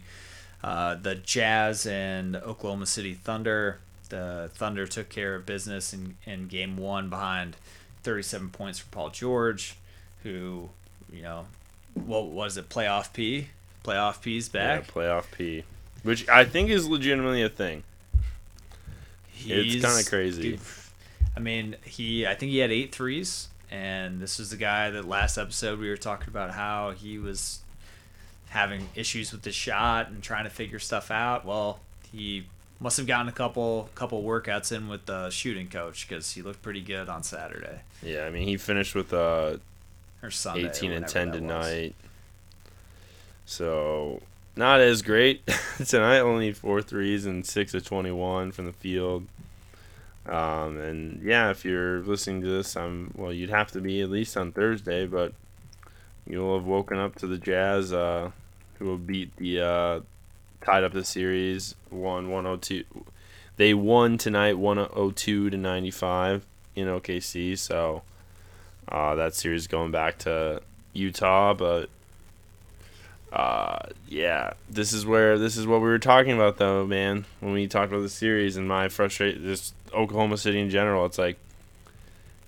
[0.64, 3.80] uh, the Jazz and Oklahoma City Thunder.
[4.10, 7.56] The Thunder took care of business in, in game one behind
[8.04, 9.78] 37 points for Paul George,
[10.24, 10.70] who,
[11.12, 11.48] you know,
[11.96, 13.50] what was it, playoff P?
[13.84, 14.86] Playoff P's back.
[14.88, 15.64] Yeah, playoff P,
[16.04, 17.84] which I think is legitimately a thing.
[19.38, 20.42] It's kinda crazy.
[20.52, 20.60] dude,
[21.36, 22.26] I mean, he.
[22.26, 25.90] I think he had eight threes, and this was the guy that last episode we
[25.90, 27.60] were talking about how he was
[28.50, 31.46] having issues with the shot and trying to figure stuff out.
[31.46, 31.80] Well,
[32.12, 32.46] he
[32.80, 36.62] must have gotten a couple couple workouts in with the shooting coach because he looked
[36.62, 39.58] pretty good on Saturday Yeah, I mean he finished with uh,
[40.22, 40.70] or Sunday.
[40.70, 41.96] 18 or and 10 tonight.
[43.46, 44.22] So
[44.56, 45.42] not as great
[45.86, 46.20] tonight.
[46.20, 49.26] Only four threes and six of 21 from the field.
[50.28, 53.32] Um, and yeah, if you're listening to this, I'm well.
[53.32, 55.34] You'd have to be at least on Thursday, but
[56.28, 58.32] you'll have woken up to the Jazz, uh,
[58.80, 60.00] who will beat the uh,
[60.62, 62.84] tied up the series won 102.
[63.58, 66.46] They won tonight 102 to 95
[66.76, 67.58] in OKC.
[67.58, 68.02] So
[68.90, 70.62] uh, that series going back to
[70.94, 71.90] Utah, but
[73.32, 77.26] uh, yeah, this is where this is what we were talking about though, man.
[77.40, 81.18] When we talked about the series and my frustration, just Oklahoma City in general, it's
[81.18, 81.38] like,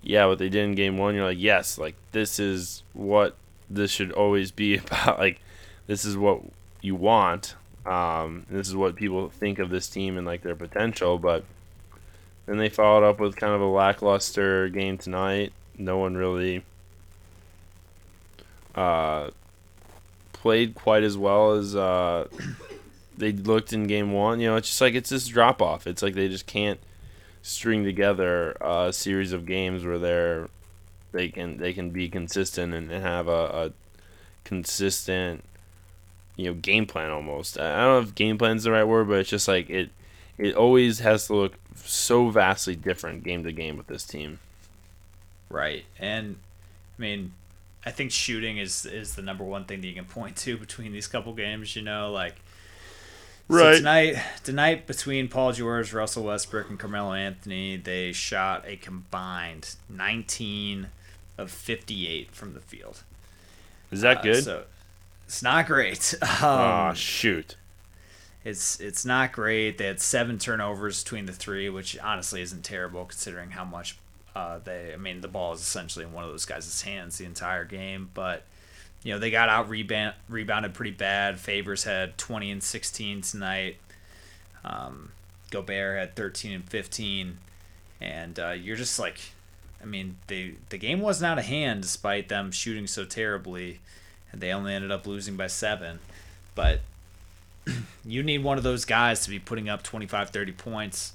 [0.02, 3.36] yeah, what they did in Game One, you're like, yes, like this is what
[3.70, 5.20] this should always be about.
[5.20, 5.42] Like,
[5.88, 6.42] this is what
[6.82, 7.56] you want.
[7.86, 11.46] Um, this is what people think of this team and like their potential, but
[12.46, 15.54] then they followed up with kind of a lackluster game tonight.
[15.78, 16.64] No one really
[18.76, 19.30] uh,
[20.34, 22.28] played quite as well as uh,
[23.18, 24.40] they looked in game one.
[24.40, 25.88] You know, it's just like it's this drop off.
[25.88, 26.80] It's like they just can't
[27.48, 30.50] string together a series of games where they're
[31.14, 33.72] they can they can be consistent and, have a, a
[34.44, 35.46] consistent
[36.36, 37.58] you know game plan almost.
[37.58, 39.90] I don't know if game plan is the right word, but it's just like it
[40.38, 44.40] it always has to look so vastly different game to game with this team.
[45.50, 46.36] Right, and
[47.00, 47.32] I mean,
[47.86, 50.92] I think shooting is is the number one thing that you can point to between
[50.92, 51.78] these couple games.
[51.78, 52.36] You know, like
[53.50, 59.76] So tonight, tonight between Paul George, Russell Westbrook, and Carmelo Anthony, they shot a combined
[59.90, 60.88] 19
[61.38, 63.04] of 58 from the field.
[63.90, 64.44] Is that Uh, good?
[64.44, 64.64] so
[65.26, 66.14] it's not great.
[66.42, 67.56] oh Um, shoot.
[68.44, 69.78] it's it's not great.
[69.78, 73.98] They had seven turnovers between the three, which honestly isn't terrible considering how much
[74.36, 74.94] uh, they.
[74.94, 78.10] I mean, the ball is essentially in one of those guys' hands the entire game,
[78.14, 78.44] but
[79.04, 81.40] you know they got out rebound, rebounded pretty bad.
[81.40, 83.78] Favors had 20 and 16 tonight.
[84.64, 85.12] Um,
[85.52, 87.38] Gobert had 13 and 15,
[88.02, 89.20] and uh, you're just like,
[89.82, 93.80] I mean, they the game wasn't out of hand despite them shooting so terribly,
[94.32, 96.00] and they only ended up losing by seven,
[96.56, 96.82] but
[98.06, 101.14] you need one of those guys to be putting up 25 30 points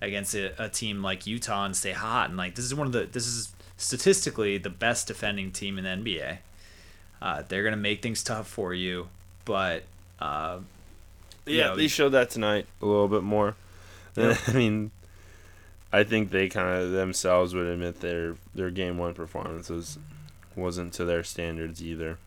[0.00, 2.28] against a, a team like utah and stay hot.
[2.28, 5.84] And like this is one of the this is statistically the best defending team in
[5.84, 6.38] the nba
[7.22, 9.08] uh, they're gonna make things tough for you
[9.44, 9.84] but
[10.20, 10.58] uh,
[11.46, 13.56] you Yeah, know, they showed that tonight a little bit more.
[14.16, 14.90] I mean,
[15.92, 19.98] I think they kind of themselves would admit their their game one performance was
[20.56, 22.18] wasn't to their standards either.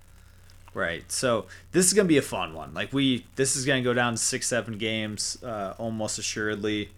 [0.74, 1.12] Right.
[1.12, 2.74] So this is gonna be a fun one.
[2.74, 6.92] Like we, this is gonna go down to six, seven games, uh, almost assuredly,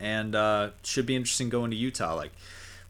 [0.00, 2.14] and uh, should be interesting going to Utah.
[2.14, 2.32] Like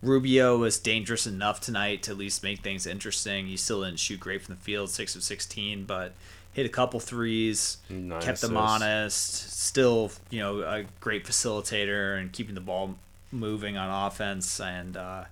[0.03, 3.47] Rubio was dangerous enough tonight to at least make things interesting.
[3.47, 6.13] He still didn't shoot great from the field, six of sixteen, but
[6.53, 9.51] hit a couple threes, Nine kept them honest.
[9.61, 12.97] Still, you know, a great facilitator and keeping the ball
[13.33, 14.61] moving on offense.
[14.61, 15.25] And uh,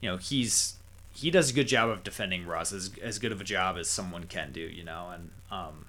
[0.00, 0.76] you know, he's
[1.14, 3.88] he does a good job of defending Russ, as as good of a job as
[3.88, 4.60] someone can do.
[4.60, 5.86] You know, and um,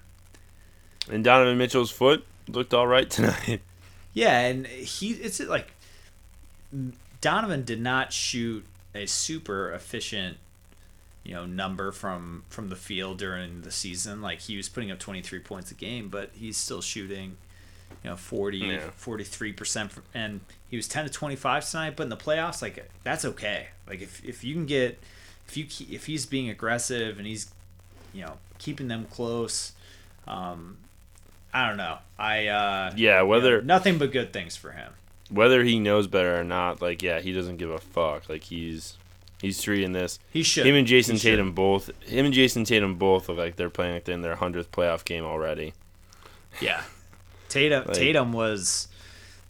[1.10, 3.60] And Donovan Mitchell's foot looked all right tonight.
[4.12, 5.72] yeah, and he it's like
[7.20, 8.64] Donovan did not shoot
[8.94, 10.38] a super efficient
[11.24, 14.98] you know number from from the field during the season like he was putting up
[14.98, 17.36] 23 points a game but he's still shooting
[18.02, 18.90] you know 40 Yeah.
[18.98, 20.40] 43% from, and
[20.70, 24.24] he was 10 to 25 tonight but in the playoffs like that's okay like if,
[24.24, 24.98] if you can get
[25.48, 27.50] if you if he's being aggressive and he's
[28.12, 29.72] you know keeping them close.
[30.26, 30.78] Um,
[31.52, 31.98] I don't know.
[32.18, 34.92] I uh, Yeah, you whether know, nothing but good things for him.
[35.30, 38.28] Whether he knows better or not, like yeah, he doesn't give a fuck.
[38.28, 38.96] Like he's
[39.42, 40.18] he's treating this.
[40.32, 40.66] He should.
[40.66, 41.30] Him and Jayson He should.
[41.30, 41.90] Tatum both.
[42.02, 45.04] Him and Jayson Tatum both look like they're playing like they're in their hundredth playoff
[45.04, 45.74] game already.
[46.60, 46.82] Yeah.
[47.48, 48.88] Tatum Like- Tatum was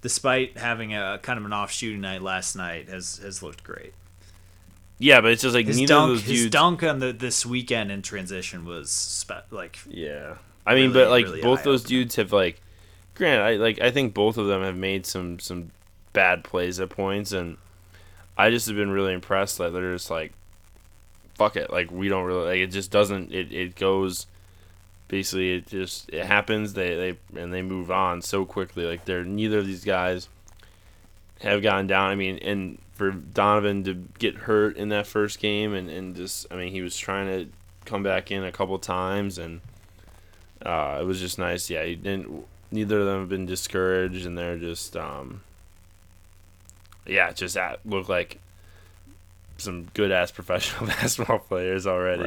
[0.02, 3.92] despite having a kind of an off shooting night last night has has looked great.
[5.00, 7.46] Yeah, but it's just like His neither of dunk those his dunk on the this
[7.46, 10.34] weekend in transition was spe- like Yeah,
[10.66, 12.60] I mean, Really, but like really both those dudes have like,
[13.18, 15.70] granted, I like I think both of them have made some some
[16.12, 17.58] bad plays at points, and
[18.36, 20.32] I just have been really impressed that they're just like,
[21.34, 22.68] fuck it, like we don't really like it.
[22.68, 24.26] Just doesn't it it goes.
[25.08, 26.74] Basically, it just it happens.
[26.74, 26.94] They
[27.32, 28.84] they and they move on so quickly.
[28.84, 30.28] Like they're neither of these guys
[31.40, 32.10] have gone down.
[32.10, 36.46] I mean, and for Donovan to get hurt in that first game, and and just
[36.50, 37.50] I mean he was trying to
[37.84, 39.60] come back in a couple times, and
[40.64, 41.70] uh, it was just nice.
[41.70, 42.44] Yeah, he didn't.
[42.70, 45.40] Neither of them have been discouraged, and they're just, um,
[47.06, 48.38] yeah, just at, look like
[49.56, 52.22] some good ass professional basketball players already,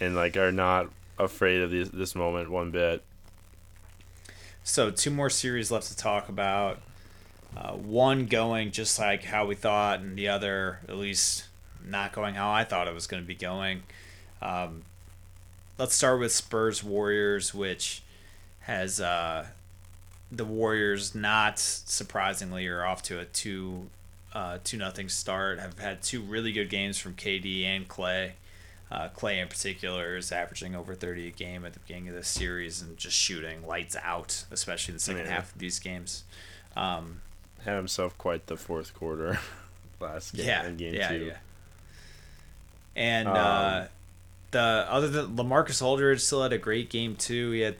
[0.00, 0.88] and like are not
[1.18, 3.02] afraid of this this moment one bit.
[4.64, 6.80] So two more series left to talk about.
[7.56, 11.44] Uh, one going just like how we thought, and the other at least
[11.84, 13.82] not going how I thought it was going to be going.
[14.42, 14.82] Um,
[15.78, 18.02] let's start with Spurs Warriors, which
[18.60, 19.46] has uh,
[20.30, 23.88] the Warriors not surprisingly are off to a two
[24.34, 25.58] uh, two nothing start.
[25.58, 28.34] Have had two really good games from KD and Clay.
[28.90, 32.28] Uh, Clay in particular is averaging over 30 a game at the beginning of this
[32.28, 35.30] series and just shooting lights out, especially in the second Yeah.
[35.32, 36.24] half of these games.
[36.76, 37.20] Um,
[37.64, 39.38] Had himself quite the fourth quarter
[40.00, 40.46] last game.
[40.46, 41.24] yeah, in game yeah, two.
[41.26, 41.36] yeah.
[42.96, 43.84] And Um, uh,
[44.52, 47.50] the other than Lamarcus Aldridge still had a great game too.
[47.52, 47.76] He had,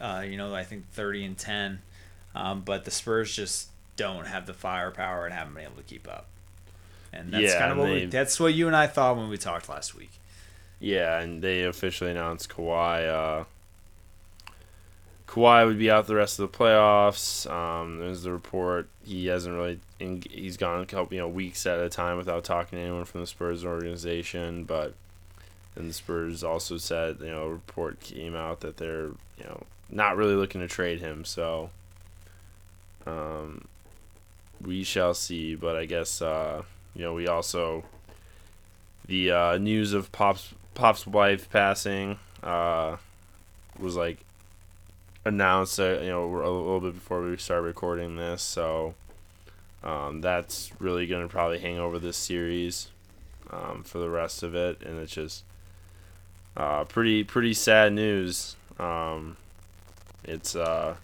[0.00, 1.80] uh, you know, I think 30 and 10.
[2.34, 6.08] Um, but the Spurs just don't have the firepower and haven't been able to keep
[6.08, 6.28] up.
[7.12, 9.38] And that's Yeah, kind of what we, that's what you and I thought when we
[9.38, 10.10] talked last week.
[10.80, 13.06] Yeah, and they officially announced Kawhi.
[13.08, 13.44] Uh,
[15.26, 17.48] Kawhi would be out the rest of the playoffs.
[17.50, 19.80] Um, there's the report he hasn't really.
[20.00, 23.04] En- he's gone a couple, you know, weeks at a time without talking to anyone
[23.04, 24.64] from the Spurs organization.
[24.64, 24.94] But
[25.74, 29.64] then the Spurs also said, you know, a report came out that they're, you know,
[29.90, 31.24] not really looking to trade him.
[31.24, 31.70] So,
[33.06, 33.66] um,
[34.64, 35.54] we shall see.
[35.54, 36.62] But I guess, uh,
[36.94, 37.84] you know, we also
[39.06, 42.96] the uh, news of Pop's Pop's wife passing uh,
[43.78, 44.18] was like
[45.24, 48.42] announced, uh, you know, a little bit before we started recording this.
[48.42, 48.94] So
[49.82, 52.88] um, that's really gonna probably hang over this series
[53.50, 55.44] um, for the rest of it, and it's just
[56.56, 58.56] uh, pretty pretty sad news.
[58.78, 59.36] Um,
[60.24, 60.96] it's uh,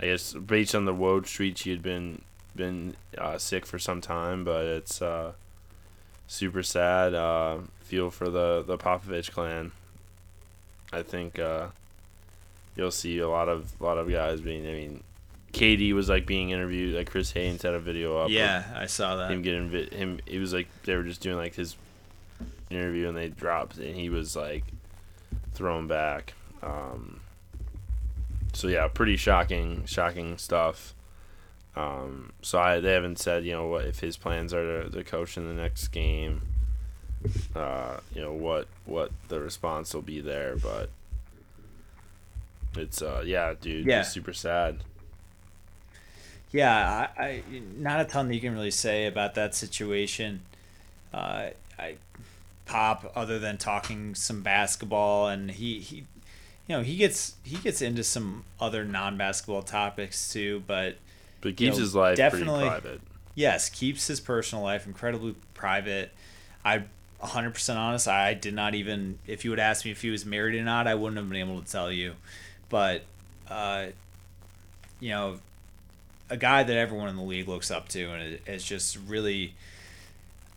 [0.00, 2.22] I guess based on the Woj Street, she had been
[2.54, 5.32] been uh, sick for some time, but it's uh,
[6.26, 7.14] super sad.
[7.14, 9.72] Uh, feel for the the Popovich clan.
[10.92, 11.68] I think uh,
[12.76, 14.66] you'll see a lot of a lot of guys being.
[14.66, 15.02] I mean,
[15.52, 16.94] KD was like being interviewed.
[16.94, 18.30] Like Chris Haynes had a video up.
[18.30, 19.30] Yeah, I saw that.
[19.30, 20.20] him getting vi- him.
[20.26, 21.76] It was like they were just doing like his
[22.70, 24.64] interview and they dropped and he was like
[25.54, 26.34] thrown back.
[26.62, 27.20] Um,
[28.52, 30.94] so yeah, pretty shocking, shocking stuff.
[31.74, 35.04] Um, so I they haven't said you know what if his plans are to, to
[35.04, 36.42] coach in the next game.
[37.54, 40.90] Uh, you know what what the response will be there, but
[42.76, 44.00] it's uh yeah, dude, Yeah.
[44.00, 44.78] just super sad.
[46.50, 47.42] Yeah, I, I
[47.76, 50.42] not a ton that you can really say about that situation.
[51.14, 51.96] Uh, I
[52.66, 56.04] pop other than talking some basketball, and he, he,
[56.68, 60.62] you know, he gets he gets into some other non basketball topics too.
[60.66, 60.96] But
[61.40, 63.00] But keeps know, his life definitely- pretty private.
[63.34, 66.12] yes, keeps his personal life incredibly private.
[66.64, 66.84] I
[67.22, 70.54] 100% honest, I did not even if you would ask me if he was married
[70.58, 72.14] or not, I wouldn't have been able to tell you.
[72.68, 73.04] But
[73.48, 73.86] uh,
[75.00, 75.38] you know,
[76.30, 79.54] a guy that everyone in the league looks up to and it's just really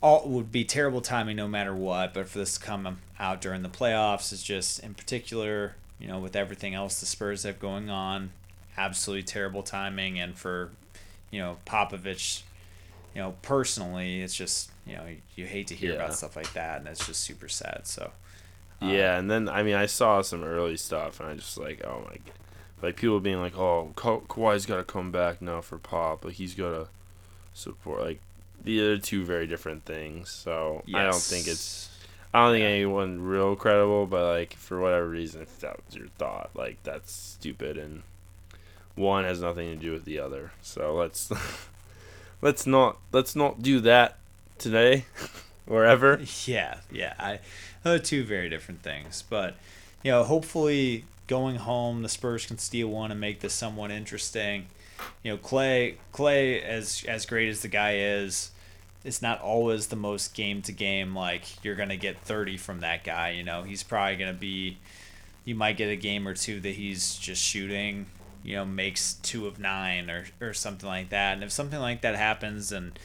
[0.02, 3.62] all would be terrible timing no matter what, but for this to come out during
[3.62, 7.88] the playoffs is just in particular, you know, with everything else the Spurs have going
[7.90, 8.30] on,
[8.76, 10.70] absolutely terrible timing and for
[11.30, 12.42] you know, Popovich,
[13.14, 15.96] you know, personally, it's just, you know, you, you hate to hear Yeah.
[15.96, 17.80] about stuff like that and it's just super sad.
[17.84, 18.12] So,
[18.80, 21.82] uh, Yeah, and then I mean I saw some early stuff, and I just like
[21.84, 22.34] oh my, god.
[22.82, 26.34] like people being like oh Ka- Kawhi's got to come back now for Pop, like
[26.34, 26.88] he's got to
[27.54, 28.20] support like
[28.62, 30.28] the other two very different things.
[30.30, 31.90] So I don't think it's yes.
[32.36, 36.08] I don't think anyone real credible, but like for whatever reason, if that was your
[36.18, 38.02] thought, like that's stupid, and
[38.94, 40.52] one has nothing to do with the other.
[40.60, 41.32] So let's
[42.42, 44.18] let's not let's not do that
[44.58, 45.06] today
[45.66, 46.20] or ever.
[46.44, 47.14] Yeah, yeah.
[47.18, 47.40] I
[47.88, 49.54] are two very different things, but
[50.02, 54.66] you know, hopefully going home, the Spurs can steal one and make this somewhat interesting.
[55.22, 58.50] You know, Clay Clay as as great as the guy is,
[59.06, 63.04] it's not always the most game to game like you're gonna get 30 from that
[63.04, 63.30] guy.
[63.30, 64.78] You know, he's probably gonna be.
[65.44, 68.06] You might get a game or two that he's just shooting.
[68.42, 71.34] You know, makes two of nine or or something like that.
[71.34, 72.98] And if something like that happens, and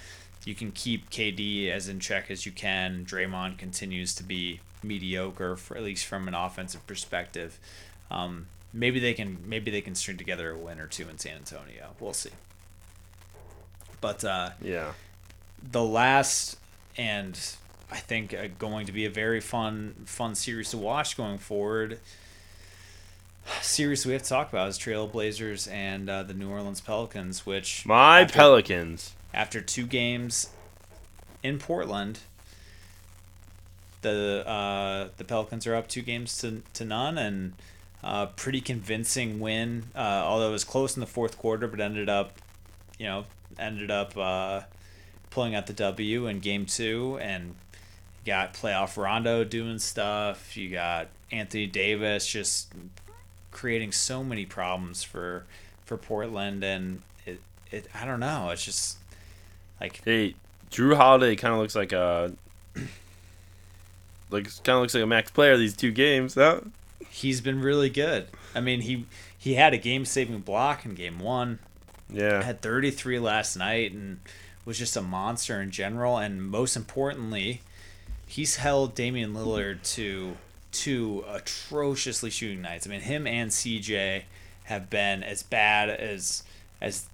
[0.43, 5.55] you can keep KD as in check as you can, Draymond continues to be mediocre
[5.55, 7.59] for at least from an offensive perspective.
[8.09, 11.35] Um, maybe they can maybe they can string together a win or two in San
[11.35, 11.91] Antonio.
[11.99, 12.31] We'll see.
[13.99, 14.93] But uh, Yeah.
[15.69, 16.57] The last
[16.97, 17.37] and
[17.91, 21.99] I think uh, going to be a very fun fun series to watch going forward.
[23.61, 27.85] Series we have to talk about is Trailblazers and uh, the New Orleans Pelicans, which
[27.85, 29.13] My after- Pelicans.
[29.33, 30.49] after two games
[31.43, 32.19] in Portland,
[34.01, 37.53] the uh, the Pelicans are up two games to, to none and
[38.03, 39.85] uh, pretty convincing win.
[39.95, 42.33] Uh, although it was close in the fourth quarter, but ended up,
[42.99, 43.25] you know,
[43.59, 44.61] ended up uh,
[45.31, 47.55] pulling out the W in game two and
[48.25, 50.55] got playoff Rondo doing stuff.
[50.55, 52.71] You got Anthony Davis just
[53.49, 55.45] creating so many problems for
[55.83, 58.51] for Portland and it, it I don't know.
[58.51, 58.97] It's just
[59.79, 60.35] like Hey,
[60.69, 62.31] Jrue Holiday kind of looks like a
[64.29, 66.35] like kind of looks like a max player these two games.
[66.35, 66.61] Huh?
[67.11, 68.27] he's been really good.
[68.55, 69.05] I mean, he
[69.37, 71.59] he had a game-saving block in game 1.
[72.09, 72.41] Yeah.
[72.41, 74.19] Had 33 last night and
[74.65, 77.61] was just a monster in general and most importantly,
[78.25, 80.37] he's held Damian Lillard to
[80.71, 82.87] two atrociously shooting nights.
[82.87, 84.23] I mean, him and CJ
[84.65, 86.43] have been as bad as
[86.79, 87.07] as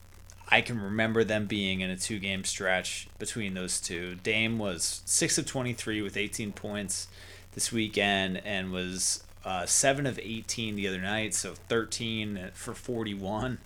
[0.50, 4.16] I can remember them being in a two game stretch between those two.
[4.16, 7.08] Dame was 6 of 23 with 18 points
[7.54, 13.58] this weekend and was uh, 7 of 18 the other night, so 13 for 41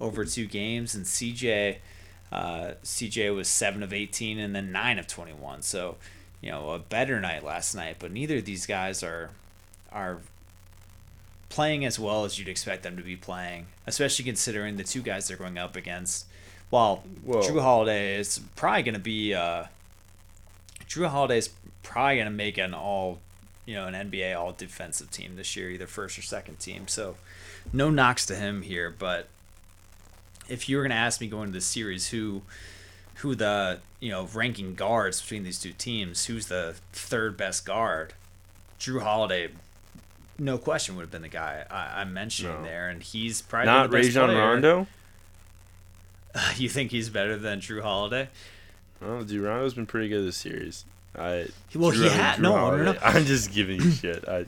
[0.00, 0.94] over two games.
[0.94, 1.76] And CJ,
[2.32, 5.62] uh, CJ was 7 of 18 and then 9 of 21.
[5.62, 5.96] So,
[6.40, 9.30] you know, a better night last night, but neither of these guys are
[9.92, 10.18] are
[11.48, 15.28] playing as well as you'd expect them to be playing, especially considering the two guys
[15.28, 16.26] they're going up against.
[16.70, 17.40] While Whoa.
[17.40, 19.64] Jrue Holiday is probably going to be, uh,
[20.88, 21.50] Jrue Holiday is
[21.82, 23.20] probably going to make an all,
[23.64, 26.88] you know, an NBA all defensive team this year, either first or second team.
[26.88, 27.16] So,
[27.72, 29.28] no knocks to him here, but
[30.48, 32.42] if you were going to ask me going to the series, who,
[33.16, 38.14] who the you know ranking guards between these two teams, who's the third best guard?
[38.78, 39.48] Jrue Holiday,
[40.38, 42.62] no question, would have been the guy I, I'm mentioning No.
[42.64, 44.34] there, and he's probably Not the Rajon.
[44.36, 44.86] Rondo.
[46.56, 48.28] You think he's better than Jrue Holiday?
[49.00, 50.84] Well, dude, Rondo's been pretty good this series.
[51.18, 52.98] I Well, Drew- he had Drew no, no, no.
[53.02, 54.28] I'm just giving you shit.
[54.28, 54.44] I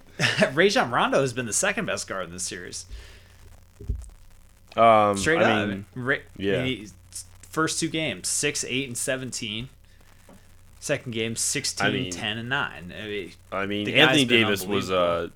[0.53, 2.85] Rajon Rondo has been the second best guard in this series.
[4.79, 5.69] Um Straight I up.
[5.69, 6.67] mean, Ra- yeah.
[7.43, 9.69] first two games, 6, 8, and 17.
[10.81, 12.95] Second game, 16, I mean- 10, and 9.
[12.97, 15.29] I mean, I mean, Anthony Davis was uh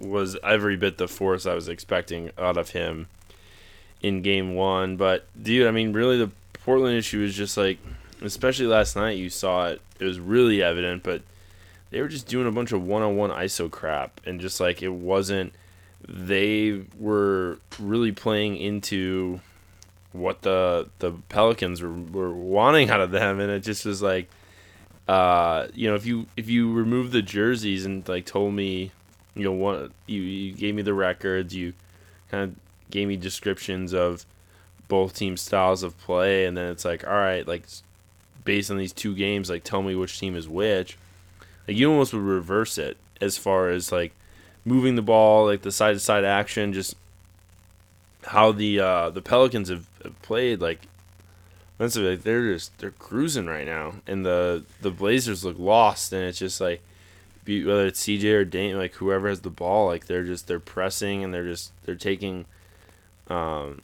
[0.00, 3.06] was every bit the force I was expecting out of him
[4.02, 4.96] in game one.
[4.96, 6.30] But dude, I mean, really, the
[6.64, 7.78] Portland issue is just like,
[8.22, 9.80] especially last night, you saw it.
[10.00, 11.22] It was really evident, but
[11.90, 15.52] they were just doing a bunch of one-on-one ISO crap, and just like it wasn't.
[16.06, 19.40] They were really playing into
[20.12, 24.28] what the the Pelicans were, were wanting out of them, and it just was like
[25.08, 28.92] uh, you know, if you if you remove the jerseys and like told me,
[29.34, 31.72] you know, what you, you gave me the records, you
[32.30, 34.26] kind of gave me descriptions of
[34.86, 37.64] both team styles of play, and then it's like, all right, like
[38.44, 40.98] based on these two games, like tell me which team is which.
[41.66, 44.12] Like you almost would reverse it as far as like
[44.64, 46.94] moving the ball, like the side to side action, just
[48.24, 50.80] how the uh, the Pelicans have, have played, like
[51.76, 56.24] offensively, like they're just they're cruising right now, and the the Blazers look lost, and
[56.24, 56.82] it's just like
[57.46, 61.24] whether it's CJ or Dame, like whoever has the ball, like they're just they're pressing
[61.24, 62.44] and they're just they're taking
[63.28, 63.80] um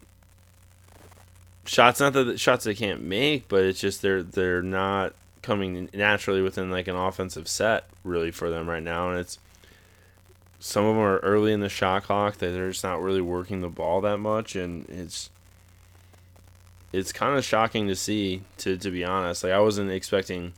[1.64, 2.00] shots.
[2.00, 6.70] Not that shots they can't make, but it's just they're they're not coming naturally within
[6.70, 9.38] like an offensive set really for them right now, and it's
[10.64, 13.60] some of them are early in the shot clock that they're just not really working
[13.60, 15.30] the ball that much, and it's
[16.92, 20.52] it's kind of shocking to see to to be honest like i wasn't expecting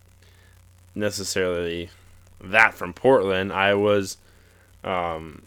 [0.95, 1.89] necessarily
[2.41, 3.53] that from Portland.
[3.53, 4.17] I was,
[4.83, 5.43] um,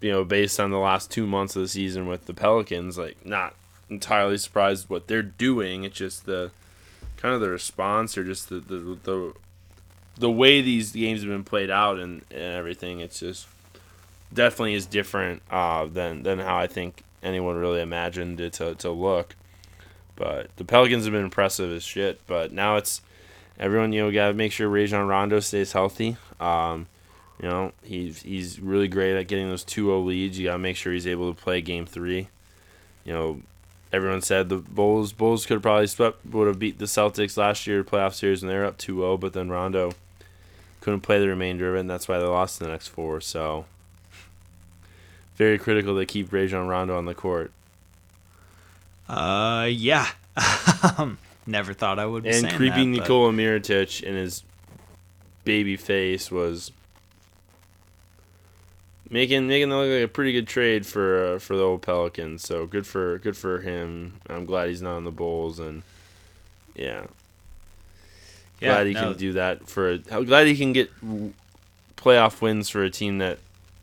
[0.00, 3.24] you know, based on the last two months of the season with the Pelicans, like
[3.24, 3.54] not
[3.88, 5.84] entirely surprised what they're doing.
[5.84, 6.50] It's just the
[7.16, 9.32] kind of the response or just the the the,
[10.18, 13.00] the way these games have been played out and, and everything.
[13.00, 13.46] It's just
[14.32, 18.90] definitely is different uh, than than how I think anyone really imagined it to, to
[18.90, 19.36] look.
[20.16, 22.20] But the Pelicans have been impressive as shit.
[22.26, 23.00] But now it's
[23.58, 26.16] everyone, you know, got to make sure Rajon Rondo stays healthy.
[26.38, 26.86] Um,
[27.40, 30.38] you know, he's he's really great at getting those 2-0 leads.
[30.38, 32.28] You got to make sure he's able to play game 3.
[33.04, 33.40] You know,
[33.92, 37.66] everyone said the Bulls Bulls could have probably swept would have beat the Celtics last
[37.66, 39.92] year playoff series when they were up 2-0, but then Rondo
[40.80, 43.20] couldn't play the remainder of it, and that's why they lost in the next four.
[43.20, 43.64] So
[45.40, 47.50] very critical to keep Rajon Rondo on the court.
[49.08, 50.06] Uh, yeah.
[51.46, 52.24] Never thought I would.
[52.24, 54.42] Be and creeping that, Nikola Mirotic in his
[55.44, 56.72] baby face was
[59.08, 62.42] making making it look like a pretty good trade for uh, for the old Pelicans.
[62.42, 64.20] So good for good for him.
[64.28, 65.82] I'm glad he's not on the Bulls, and
[66.74, 67.06] yeah,
[68.60, 69.00] yeah glad he no.
[69.00, 69.92] can do that for.
[69.92, 70.90] A, glad he can get
[71.96, 73.38] playoff wins for a team that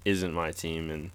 [0.06, 1.10] isn't my team, and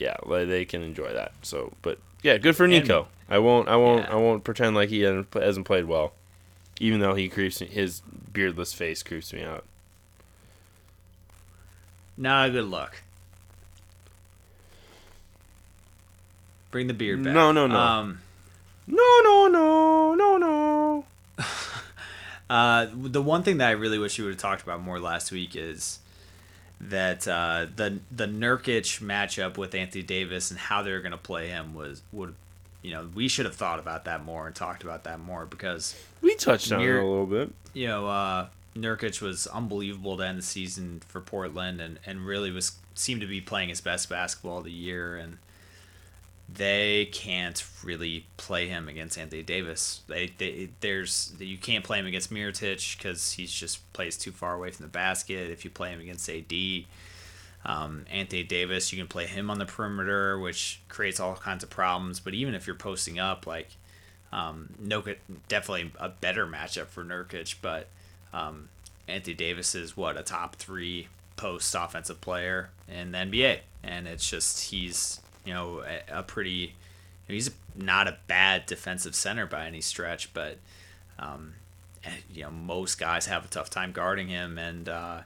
[0.00, 1.32] yeah, they can enjoy that.
[1.42, 3.08] So, but yeah, good for Nico.
[3.28, 4.12] And, I won't, I won't, yeah.
[4.12, 6.14] I won't pretend like he hasn't played well,
[6.80, 8.00] even though he creeps his
[8.32, 9.64] beardless face creeps me out.
[12.18, 13.02] A good look.
[16.70, 17.34] Bring the beard back.
[17.34, 17.76] No, no, no.
[17.76, 18.20] Um,
[18.86, 21.04] no, no, no, no, no.
[22.50, 25.32] uh, the one thing that I really wish you would have talked about more last
[25.32, 25.98] week is
[26.80, 31.48] that uh, the the Nurkic matchup with Anthony Davis and how they're going to play
[31.48, 32.34] him was would
[32.82, 35.94] you know we should have thought about that more and talked about that more because
[36.22, 37.52] we touched on it a little bit.
[37.74, 42.50] You know, uh, Nurkic was unbelievable to end the season for Portland and and really
[42.50, 45.38] was seemed to be playing his best basketball of the year and
[46.54, 50.02] they can't really play him against Anthony Davis.
[50.08, 54.54] They, they there's you can't play him against Mirotic because he's just plays too far
[54.54, 55.50] away from the basket.
[55.50, 56.52] If you play him against AD,
[57.64, 61.70] um, Anthony Davis, you can play him on the perimeter, which creates all kinds of
[61.70, 62.20] problems.
[62.20, 63.68] But even if you're posting up, like
[64.32, 64.74] um,
[65.48, 67.88] definitely a better matchup for Nurkic, but
[68.32, 68.68] um,
[69.06, 74.28] Anthony Davis is what a top three post offensive player in the NBA, and it's
[74.28, 75.20] just he's
[75.50, 76.76] you know, a, a pretty.
[77.26, 80.58] he's not a bad defensive center by any stretch, but
[81.18, 81.54] um,
[82.04, 85.22] eh, you know most guys have a tough time guarding him, and uh,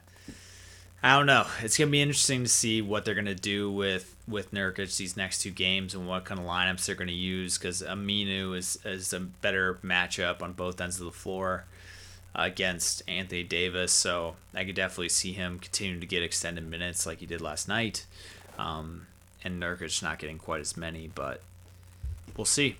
[1.03, 1.45] I don't know.
[1.61, 5.43] It's gonna be interesting to see what they're gonna do with with Nurkic these next
[5.43, 9.19] two games and what kind of lineups they're gonna use because Aminu is is a
[9.19, 11.65] better matchup on both ends of the floor
[12.33, 17.19] against Anthony Davis, so I could definitely see him continuing to get extended minutes like
[17.19, 18.07] he did last night.
[18.57, 19.07] Um,
[19.45, 21.41] and Nurkic not getting quite as many, but
[22.35, 22.77] we'll see.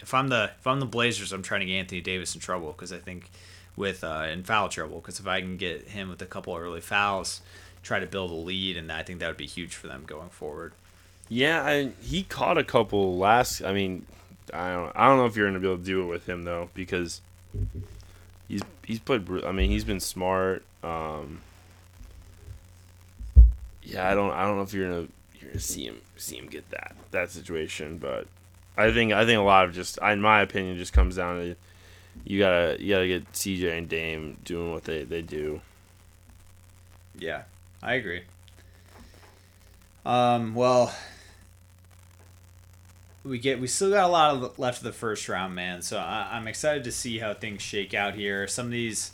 [0.00, 2.72] If I'm the if I'm the Blazers, I'm trying to get Anthony Davis in trouble
[2.72, 3.30] because I think
[3.76, 6.80] with uh, in foul trouble because if I can get him with a couple early
[6.80, 7.42] fouls,
[7.82, 10.30] try to build a lead, and I think that would be huge for them going
[10.30, 10.72] forward.
[11.28, 13.62] Yeah, I, he caught a couple last.
[13.62, 14.06] I mean,
[14.52, 16.42] I don't I don't know if you're gonna be able to do it with him
[16.42, 17.20] though because
[18.48, 19.28] he's he's played.
[19.44, 20.62] I mean, he's been smart.
[20.82, 21.42] Um,
[23.82, 25.08] yeah, I don't I don't know if you're gonna
[25.58, 27.98] see him see him get that that situation.
[27.98, 28.26] But
[28.76, 31.56] I think I think a lot of just in my opinion just comes down to
[32.24, 35.60] you gotta you gotta get CJ and Dame doing what they, they do.
[37.18, 37.42] Yeah,
[37.82, 38.22] I agree.
[40.04, 40.94] Um, well,
[43.24, 45.82] we get we still got a lot of left of the first round, man.
[45.82, 48.46] So I, am excited to see how things shake out here.
[48.46, 49.12] Some of these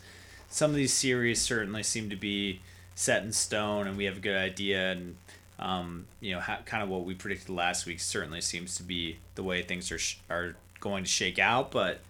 [0.48, 2.60] some of these series certainly seem to be
[2.94, 4.92] set in stone, and we have a good idea.
[4.92, 5.16] And
[5.58, 9.18] um, you know, ha- kind of what we predicted last week certainly seems to be
[9.34, 11.70] the way things are sh- are going to shake out.
[11.70, 12.00] But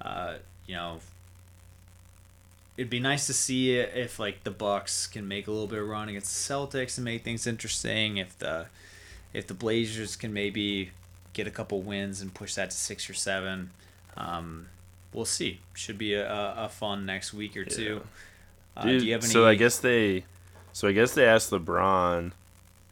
[0.00, 0.34] uh,
[0.66, 1.00] you know,
[2.76, 5.88] it'd be nice to see if like the Bucks can make a little bit of
[5.88, 8.16] run against the Celtics and make things interesting.
[8.16, 8.66] If the
[9.32, 10.90] if the Blazers can maybe
[11.32, 13.70] get a couple wins and push that to six or seven,
[14.16, 14.66] um,
[15.12, 15.60] we'll see.
[15.74, 18.02] Should be a, a fun next week or two.
[18.76, 18.82] Yeah.
[18.82, 19.32] Uh, Dude, do you have any?
[19.32, 20.24] So I guess they,
[20.72, 22.32] so I guess they asked LeBron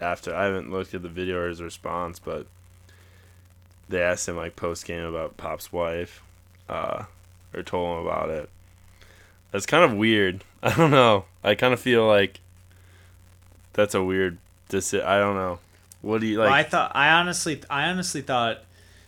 [0.00, 2.46] after I haven't looked at the video or his response, but
[3.88, 6.22] they asked him like post game about Pop's wife,
[6.68, 7.04] uh,
[7.54, 8.48] or told him about it.
[9.50, 10.44] That's kind of weird.
[10.62, 11.24] I don't know.
[11.42, 12.40] I kind of feel like
[13.72, 14.38] that's a weird.
[14.68, 15.58] Dis- I don't know.
[16.02, 16.46] What do you like?
[16.46, 16.92] Well, I thought.
[16.94, 17.62] I honestly.
[17.68, 18.62] I honestly thought.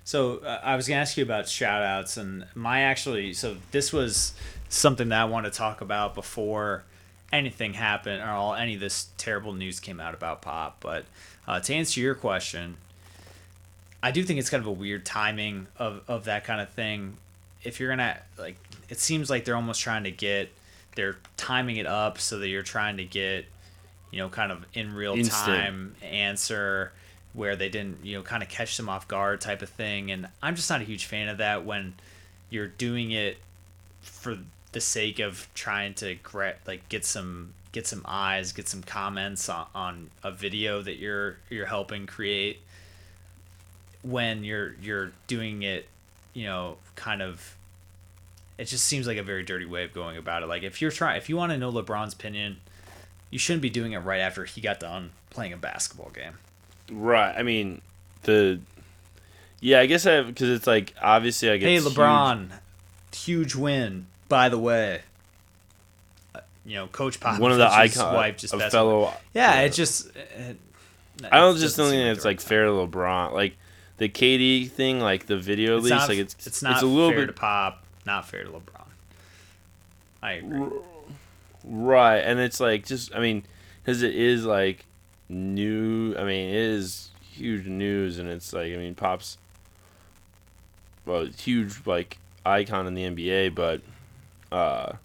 [0.04, 3.32] So uh, I was gonna ask you about shout outs and my actually.
[3.34, 4.34] So this was
[4.68, 6.82] something that I want to talk about before
[7.32, 10.78] anything happened or all any of this terrible news came out about Pop.
[10.80, 11.04] But
[11.46, 12.76] uh, to answer your question,
[14.02, 17.16] I do think it's kind of a weird timing of, of that kind of thing.
[17.62, 18.56] If you're gonna like,
[18.88, 20.50] it seems like they're almost trying to get
[20.94, 23.46] they're timing it up so that you're trying to get
[24.10, 25.46] you know kind of in real Instant.
[25.46, 26.92] time answer
[27.32, 30.28] where they didn't you know kind of catch them off guard type of thing and
[30.42, 31.94] i'm just not a huge fan of that when
[32.50, 33.38] you're doing it
[34.02, 34.38] for
[34.72, 39.48] the sake of trying to gra- like get some get some eyes get some comments
[39.48, 42.60] on, on a video that you're you're helping create
[44.02, 45.86] when you're you're doing it
[46.34, 47.56] you know kind of
[48.58, 50.90] it just seems like a very dirty way of going about it like if you're
[50.90, 52.56] trying if you want to know lebron's opinion
[53.30, 56.34] you shouldn't be doing it right after he got done playing a basketball game
[56.90, 57.32] Right.
[57.34, 57.80] I mean,
[58.24, 58.60] the
[59.60, 62.48] yeah, I guess I because it's like obviously I get hey huge- lebron
[63.14, 65.02] huge, win by the way
[66.34, 69.12] Uh, you know coach Popovich's one of the icon wife just a fellow.
[69.34, 70.56] yeah it just it,
[71.30, 73.32] I don't just don't think it's like fair to LeBron.
[73.32, 73.56] Like
[73.98, 76.86] the KD thing, like the video It's leaks, not, like it's it's not it's a
[76.86, 78.86] little fair bit to Pop, not fair to LeBron.
[80.22, 80.78] I agree.
[81.64, 83.44] Right, and it's like just I mean,
[83.84, 84.86] because it is like
[85.28, 86.16] new.
[86.16, 89.36] I mean, it is huge news, and it's like I mean, Pop's
[91.04, 93.82] well, huge like icon in the NBA, but
[94.52, 94.96] uh,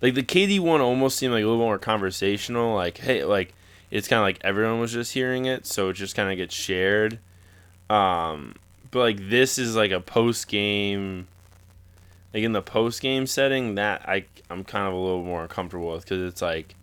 [0.00, 2.74] like the KD one almost seemed like a little more conversational.
[2.74, 3.54] Like, hey, like
[3.90, 6.54] it's kind of like everyone was just hearing it, so it just kind of gets
[6.54, 7.18] shared.
[7.90, 8.56] Um,
[8.90, 11.28] but like this is like a post game
[12.34, 15.92] like in the post game setting, that I I'm kind of a little more uncomfortable
[15.92, 16.74] with because it's like,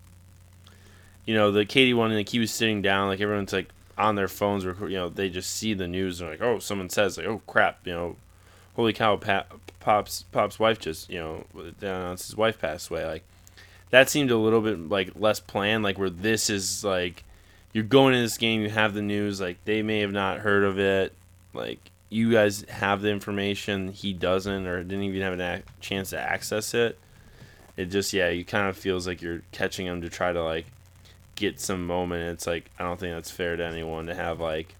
[1.24, 4.28] you know, the KD one, like he was sitting down, like everyone's like on their
[4.28, 7.40] phones, you know, they just see the news and like, oh, someone says like, oh
[7.46, 8.16] crap, you know,
[8.76, 9.16] holy cow,
[9.80, 11.44] Pop's Pop's wife just, you know,
[11.80, 13.24] announced his wife passed away, like
[13.90, 17.24] that seemed a little bit like less planned, like where this is like,
[17.72, 20.62] you're going in this game, you have the news, like they may have not heard
[20.62, 21.14] of it,
[21.54, 26.20] like you guys have the information he doesn't or didn't even have a chance to
[26.20, 26.98] access it.
[27.76, 30.66] It just yeah you kind of feels like you're catching him to try to like
[31.34, 32.34] get some moment.
[32.34, 34.74] It's like i don't think that's fair to anyone to have like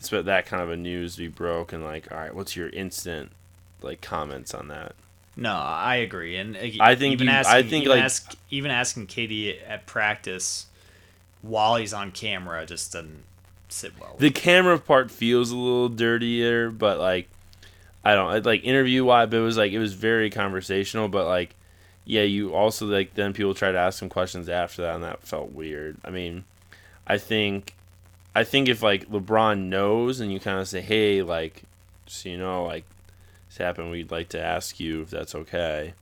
[0.00, 3.30] that kind of a news to be broke and like all right what's your instant
[3.82, 4.94] like comments on that?
[5.36, 8.36] No, I agree, and uh, I think even you- asking, I think, even, like- ask,
[8.50, 10.66] even asking KD at practice
[11.42, 13.22] while he's on camera just doesn't
[13.68, 14.16] sit well.
[14.18, 17.28] the camera part feels a little dirtier but like
[18.02, 21.54] i don't like interview wise but it was like it was very conversational but like
[22.06, 25.22] yeah you also like then people try to ask some questions after that and that
[25.22, 25.98] felt weird.
[26.02, 26.44] I mean
[27.06, 27.74] i think
[28.38, 31.62] i think if like lebron knows and you kind of say hey like
[32.06, 32.84] so you know like
[33.48, 35.94] this happened we'd like to ask you if that's okay.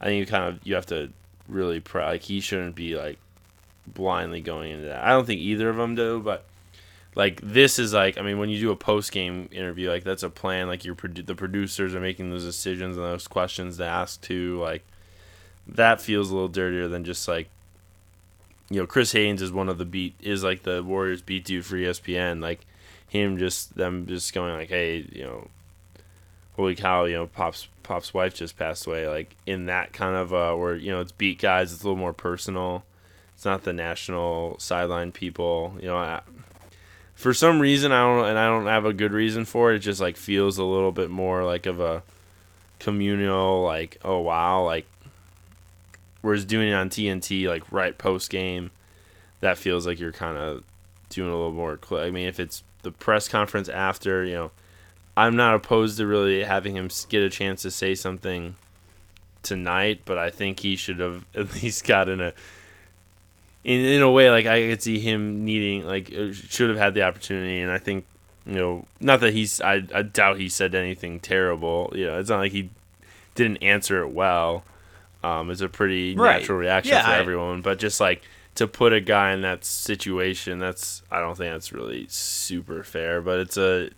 [0.00, 1.12] I think you kind of you have to
[1.48, 3.18] really like he shouldn't be like
[3.86, 5.04] blindly going into that.
[5.04, 6.44] I don't think either of them do but
[7.14, 10.22] like this is like I mean when you do a post game interview like that's
[10.22, 13.84] a plan like your produ- the producers are making those decisions and those questions to
[13.84, 14.82] ask to like
[15.66, 17.48] that feels a little dirtier than just like
[18.72, 21.64] you know Chris Haynes is one of the beat is like the Warriors beat dude
[21.64, 22.60] for ESPN like
[23.08, 25.48] him just them just going like hey you know
[26.56, 30.32] holy cow you know Pop's Pop's wife just passed away like in that kind of
[30.32, 32.84] uh where you know it's beat guys it's a little more personal
[33.34, 36.20] it's not the national sideline people you know I,
[37.14, 39.76] for some reason I don't and I don't have a good reason for it.
[39.76, 42.02] It just like feels a little bit more like of a
[42.80, 44.86] communal like oh wow like
[46.22, 48.70] whereas doing it on TNT like right post game
[49.40, 50.64] that feels like you're kind of
[51.10, 54.50] doing a little more I mean if it's the press conference after you know
[55.16, 58.56] I'm not opposed to really having him get a chance to say something
[59.42, 62.32] tonight but I think he should have at least gotten a
[63.64, 66.94] in in a way like I could see him needing like uh, should have had
[66.94, 68.06] the opportunity and I think
[68.46, 72.30] you know not that he's I, I doubt he said anything terrible you know it's
[72.30, 72.70] not like he
[73.34, 74.64] didn't answer it well
[75.22, 76.40] um it's a pretty Right.
[76.40, 78.22] natural reaction Yeah, for I- everyone but just like
[78.54, 83.20] to put a guy in that situation that's I don't think that's really super fair
[83.22, 83.90] but it's a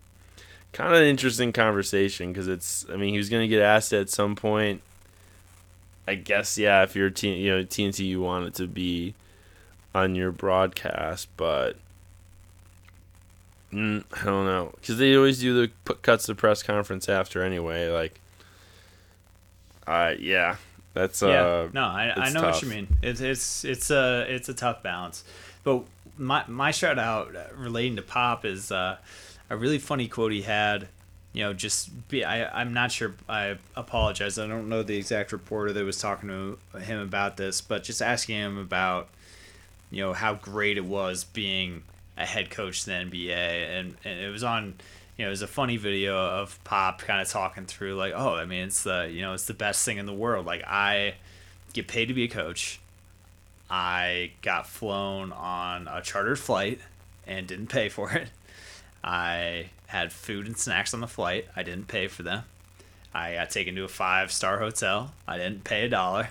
[0.72, 4.37] kind of interesting conversation because it's I mean he was gonna get asked at some
[4.37, 4.83] point
[6.07, 9.14] I guess yeah if you're T, you know TNT you want it to be
[9.95, 11.77] on your broadcast, but
[13.72, 17.43] mm, I don't know because they always do the put cuts the press conference after
[17.43, 17.89] anyway.
[17.89, 18.20] Like,
[19.87, 20.57] uh, yeah,
[20.95, 22.55] that's uh, yeah, no, I, I know tough.
[22.55, 22.88] what you mean.
[23.03, 25.24] It's it's it's a it's a tough balance.
[25.62, 25.84] But
[26.16, 28.97] my my shout out uh, relating to Pop is uh,
[29.51, 30.88] a really funny quote he had
[31.34, 32.24] you know, just be.
[32.24, 33.14] I, I'm not sure.
[33.28, 34.38] I apologize.
[34.38, 38.01] I don't know the exact reporter that was talking to him about this, but just
[38.01, 39.09] asking him about,
[39.90, 41.82] you know, how great it was being
[42.16, 43.34] a head coach in the NBA,
[43.78, 44.74] and, and it was on.
[45.16, 48.34] You know, it was a funny video of Pop kind of talking through like, oh,
[48.34, 50.46] I mean, it's the you know, it's the best thing in the world.
[50.46, 51.14] Like I
[51.72, 52.80] get paid to be a coach.
[53.70, 56.80] I got flown on a chartered flight
[57.26, 58.28] and didn't pay for it.
[59.02, 61.46] I had food and snacks on the flight.
[61.54, 62.44] I didn't pay for them.
[63.14, 65.12] I got taken to a five star hotel.
[65.26, 66.30] I didn't pay a dollar.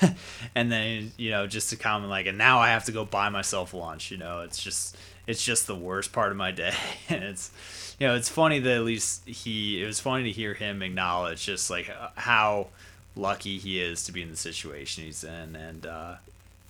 [0.54, 3.28] and then you know just to comment like and now I have to go buy
[3.28, 4.10] myself lunch.
[4.10, 4.96] You know it's just
[5.28, 6.74] it's just the worst part of my day.
[7.08, 10.54] and it's you know it's funny that at least he it was funny to hear
[10.54, 12.68] him acknowledge just like how
[13.14, 16.14] lucky he is to be in the situation he's in and uh,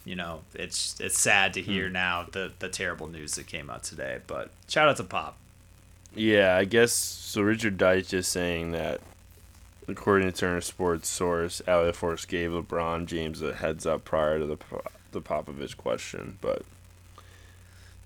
[0.04, 1.92] you know it's it's sad to hear hmm.
[1.92, 4.18] now the the terrible news that came out today.
[4.26, 5.36] But shout out to Pop.
[6.14, 7.42] Yeah, I guess so.
[7.42, 9.00] Richard Deitsch is saying that,
[9.86, 14.46] according to Turner Sports source, Allie LaForce gave LeBron James a heads up prior to
[14.46, 14.58] the
[15.12, 16.62] the Popovich question, but.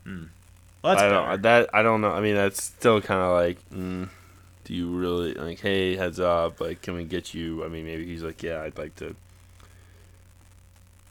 [0.04, 0.24] Hmm.
[0.82, 1.42] Well, I don't better.
[1.42, 2.10] that I don't know.
[2.10, 4.08] I mean, that's still kind of like, mm,
[4.64, 5.60] do you really like?
[5.60, 6.60] Hey, heads up!
[6.60, 7.64] Like, can we get you?
[7.64, 9.14] I mean, maybe he's like, yeah, I'd like to.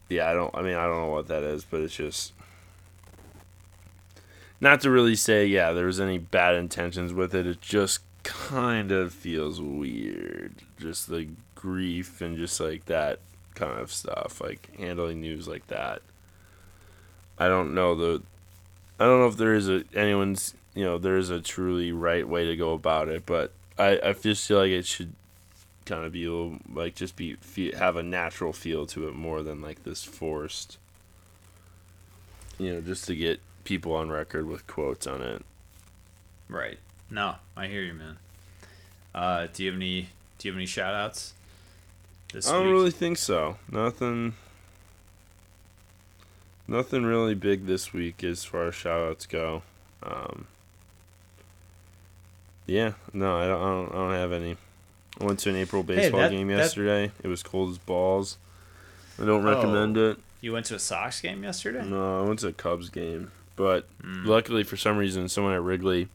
[0.09, 0.53] Yeah, I don't.
[0.53, 2.33] I mean, I don't know what that is, but it's just
[4.61, 8.91] not to really say yeah there was any bad intentions with it it just kind
[8.91, 13.19] of feels weird just the grief and just like that
[13.55, 16.01] kind of stuff like handling news like that
[17.39, 18.21] i don't know the
[18.99, 22.27] i don't know if there is a anyone's you know there is a truly right
[22.27, 25.13] way to go about it but i i just feel like it should
[25.85, 27.37] kind of be a little like just be
[27.77, 30.77] have a natural feel to it more than like this forced
[32.57, 35.43] you know just to get people on record with quotes on it.
[36.49, 36.79] Right.
[37.09, 38.17] No, I hear you, man.
[39.13, 41.33] Uh, do you have any Do you have any shout outs?
[42.33, 42.71] This I don't week?
[42.73, 43.57] really think so.
[43.69, 44.33] Nothing.
[46.71, 49.61] Nothing really big this week as far as shout outs go.
[50.01, 50.47] Um,
[52.65, 53.89] yeah, no, I don't, I don't.
[53.89, 54.55] I don't have any.
[55.19, 57.07] I went to an April baseball hey, that, game yesterday.
[57.07, 57.25] That...
[57.25, 58.37] It was cold as balls.
[59.21, 60.17] I don't oh, recommend it.
[60.39, 61.85] You went to a Sox game yesterday?
[61.85, 63.33] No, I went to a Cubs game.
[63.57, 64.25] But mm.
[64.25, 66.07] luckily, for some reason, someone at Wrigley,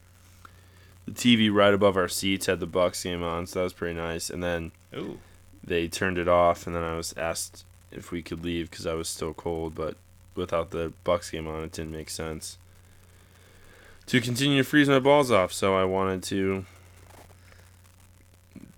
[1.05, 3.95] the TV right above our seats had the Bucks game on, so that was pretty
[3.95, 4.31] nice.
[4.31, 5.19] And then Ooh.
[5.63, 8.95] they turned it off, and then I was asked if we could leave because I
[8.95, 9.75] was still cold.
[9.75, 9.99] But
[10.37, 12.59] without the Bucks game on, it didn't make sense
[14.07, 15.53] to continue to freeze my balls off.
[15.53, 16.65] So I wanted to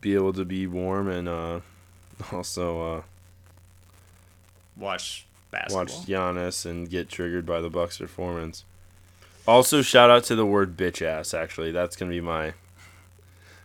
[0.01, 1.61] be able to be warm and uh,
[2.33, 3.03] also uh,
[4.77, 5.81] watch basketball.
[5.81, 8.65] Watch Giannis and get triggered by the Bucks performance.
[9.47, 11.33] Also, shout out to the word bitch ass.
[11.33, 12.53] Actually, that's gonna be my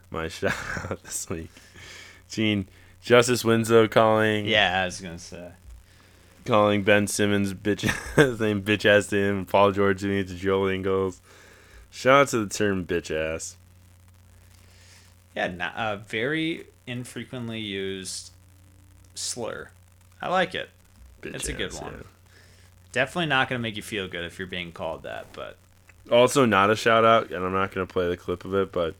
[0.10, 0.54] my shout
[0.89, 1.50] out this week.
[2.30, 2.68] Gene
[3.02, 4.46] Justise Winslow calling.
[4.46, 5.52] Yeah, I was gonna say.
[6.46, 7.86] Calling Ben Simmons bitch
[8.18, 9.46] ass name bitch ass to him.
[9.46, 11.22] Paul George it to Joe Ingles.
[11.89, 13.56] Shout out to the term bitch ass.
[15.36, 18.32] Yeah, not, uh, very infrequently used
[19.16, 19.70] slur.
[20.22, 20.70] I like it.
[21.22, 21.94] Bitch it's a good one.
[21.94, 22.04] Yeah.
[22.91, 25.58] Definitely not going to make you feel good if you're being called that, but
[26.12, 28.72] also not a shout out, and I'm not going to play the clip of it,
[28.72, 28.96] but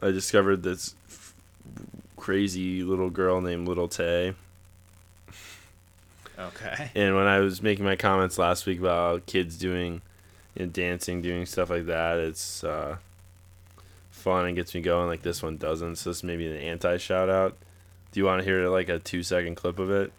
[0.00, 1.34] I discovered this f-
[2.16, 4.34] crazy little girl named Little Tay.
[6.40, 6.90] Okay.
[6.94, 10.02] And when I was making my comments last week about kids doing,
[10.54, 12.96] you know, dancing, doing stuff like that, it's uh,
[14.10, 15.08] fun and gets me going.
[15.08, 17.56] Like this one doesn't, so this may be an anti shout out.
[18.12, 20.12] Do you want to hear like a two second clip of it?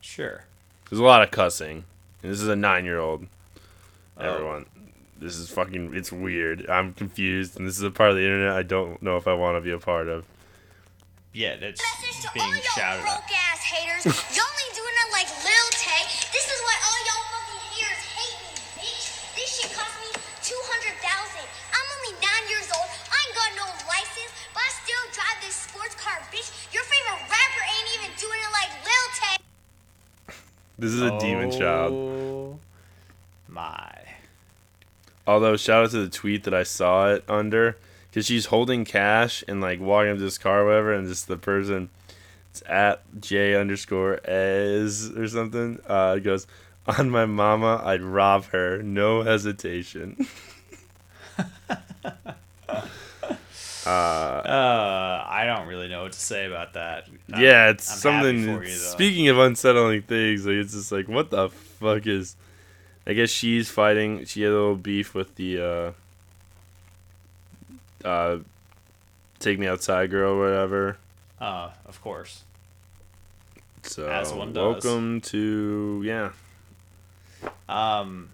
[0.00, 0.44] Sure.
[0.90, 1.84] There's a lot of cussing.
[2.22, 3.26] And this is a nine year old.
[4.18, 4.34] Oh.
[4.34, 4.66] Everyone.
[5.18, 6.68] This is fucking it's weird.
[6.68, 9.34] I'm confused and this is a part of the internet I don't know if I
[9.34, 10.26] want to be a part of.
[11.32, 11.80] Yeah, that's
[12.36, 14.04] being shouted broke ass haters.
[14.36, 16.04] Y'all ain't doing it like Lil Tay.
[16.28, 18.52] This is why all y'all fucking haters hate me,
[18.84, 19.04] bitch.
[19.32, 20.12] This shit cost me
[20.44, 21.48] two hundred thousand.
[21.72, 22.84] I'm only nine years old.
[22.84, 26.52] I ain't got no license, but I still drive this sports car, bitch.
[26.68, 29.36] Your favorite rapper ain't even doing it like Lil Tay.
[30.76, 32.60] This is a oh, demon child.
[33.48, 33.88] My.
[35.26, 37.80] Although, shout out to the tweet that I saw it under.
[38.12, 41.28] Because she's holding cash and, like, walking up to this car or whatever, and just
[41.28, 41.88] the person,
[42.50, 46.46] it's at J underscore as or something, uh, goes,
[46.86, 48.82] On my mama, I'd rob her.
[48.82, 50.26] No hesitation.
[53.84, 57.08] Uh, uh, I don't really know what to say about that.
[57.32, 58.62] I'm, yeah, it's I'm something.
[58.62, 62.36] You, speaking of unsettling things, like it's just like, what the fuck is?
[63.06, 64.24] I guess she's fighting.
[64.24, 65.92] She had a little beef with the uh,
[68.04, 68.38] uh,
[69.38, 70.96] take me outside girl, or whatever.
[71.40, 72.44] Uh, of course.
[73.82, 74.84] So As one does.
[74.84, 76.30] welcome to yeah
[77.68, 78.30] Um,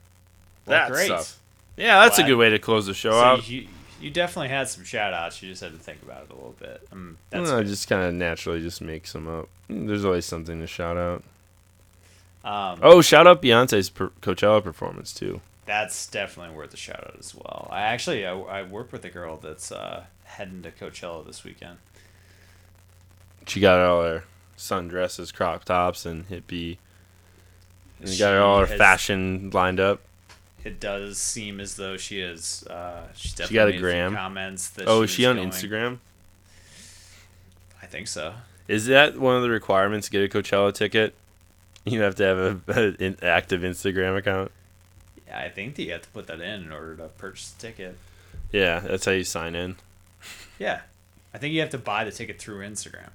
[0.66, 1.06] well, that great.
[1.06, 1.38] stuff.
[1.76, 3.48] Yeah, that's Glad- a good way to close the show So out.
[3.48, 3.66] you,
[4.00, 5.42] you definitely had some shout outs.
[5.42, 6.86] You just had to think about it a little bit.
[6.92, 7.68] Um, that's I good.
[7.68, 9.48] just kind of naturally just make some up.
[9.68, 11.22] There's always something to shout out.
[12.44, 15.40] um, Oh, shout out Beyonce's per- Coachella performance too.
[15.68, 17.68] That's definitely worth a shout out as well.
[17.70, 21.76] I actually I, I work with a girl that's uh, heading to Coachella this weekend.
[23.46, 24.24] She got all her
[24.56, 26.78] sundresses, crop tops, and hippie.
[28.00, 30.00] And She got all her has- fashion lined up.
[30.64, 32.64] It does seem as though she is.
[32.68, 34.14] Uh, she's definitely got a gram?
[34.14, 35.98] comments that Oh, is she on going- Instagram?
[37.82, 38.34] I think so.
[38.66, 41.14] Is that one of the requirements to get a Coachella ticket?
[41.84, 44.50] You have to have a, an active Instagram account.
[45.44, 47.96] I think that you have to put that in in order to purchase the ticket.
[48.52, 49.76] Yeah, that's how you sign in.
[50.58, 50.80] Yeah,
[51.32, 53.10] I think you have to buy the ticket through Instagram.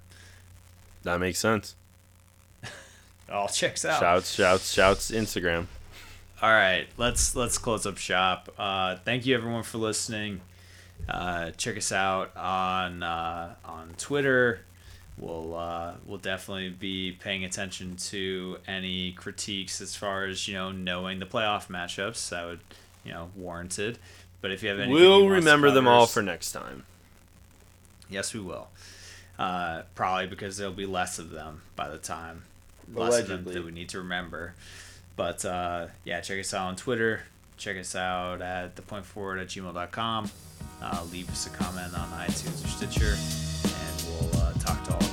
[1.04, 1.76] That makes sense.
[3.32, 4.00] All checks out.
[4.00, 5.12] Shouts, shouts, shouts.
[5.12, 5.68] Instagram.
[6.42, 8.50] All right, let's let's close up shop.
[8.58, 10.42] Uh, thank you everyone for listening.
[11.08, 14.62] Uh, check us out on uh, on Twitter.
[15.18, 20.72] We'll uh, we'll definitely be paying attention to any critiques as far as you know
[20.72, 22.30] knowing the playoff matchups.
[22.30, 22.60] That would
[23.04, 24.00] you know warranted.
[24.42, 26.84] But if you have any, We'll remember them all for next time.
[28.10, 28.68] Yes, we will.
[29.40, 32.44] Uh, probably because there'll be less of them by the time.
[32.94, 34.54] Less of them that we need to remember.
[35.16, 37.22] But uh, yeah, check us out on Twitter.
[37.58, 40.32] Check us out at thepointforward at gmail.com.
[40.82, 43.73] Uh, leave us a comment on iTunes or Stitcher.
[44.64, 45.13] Talk to all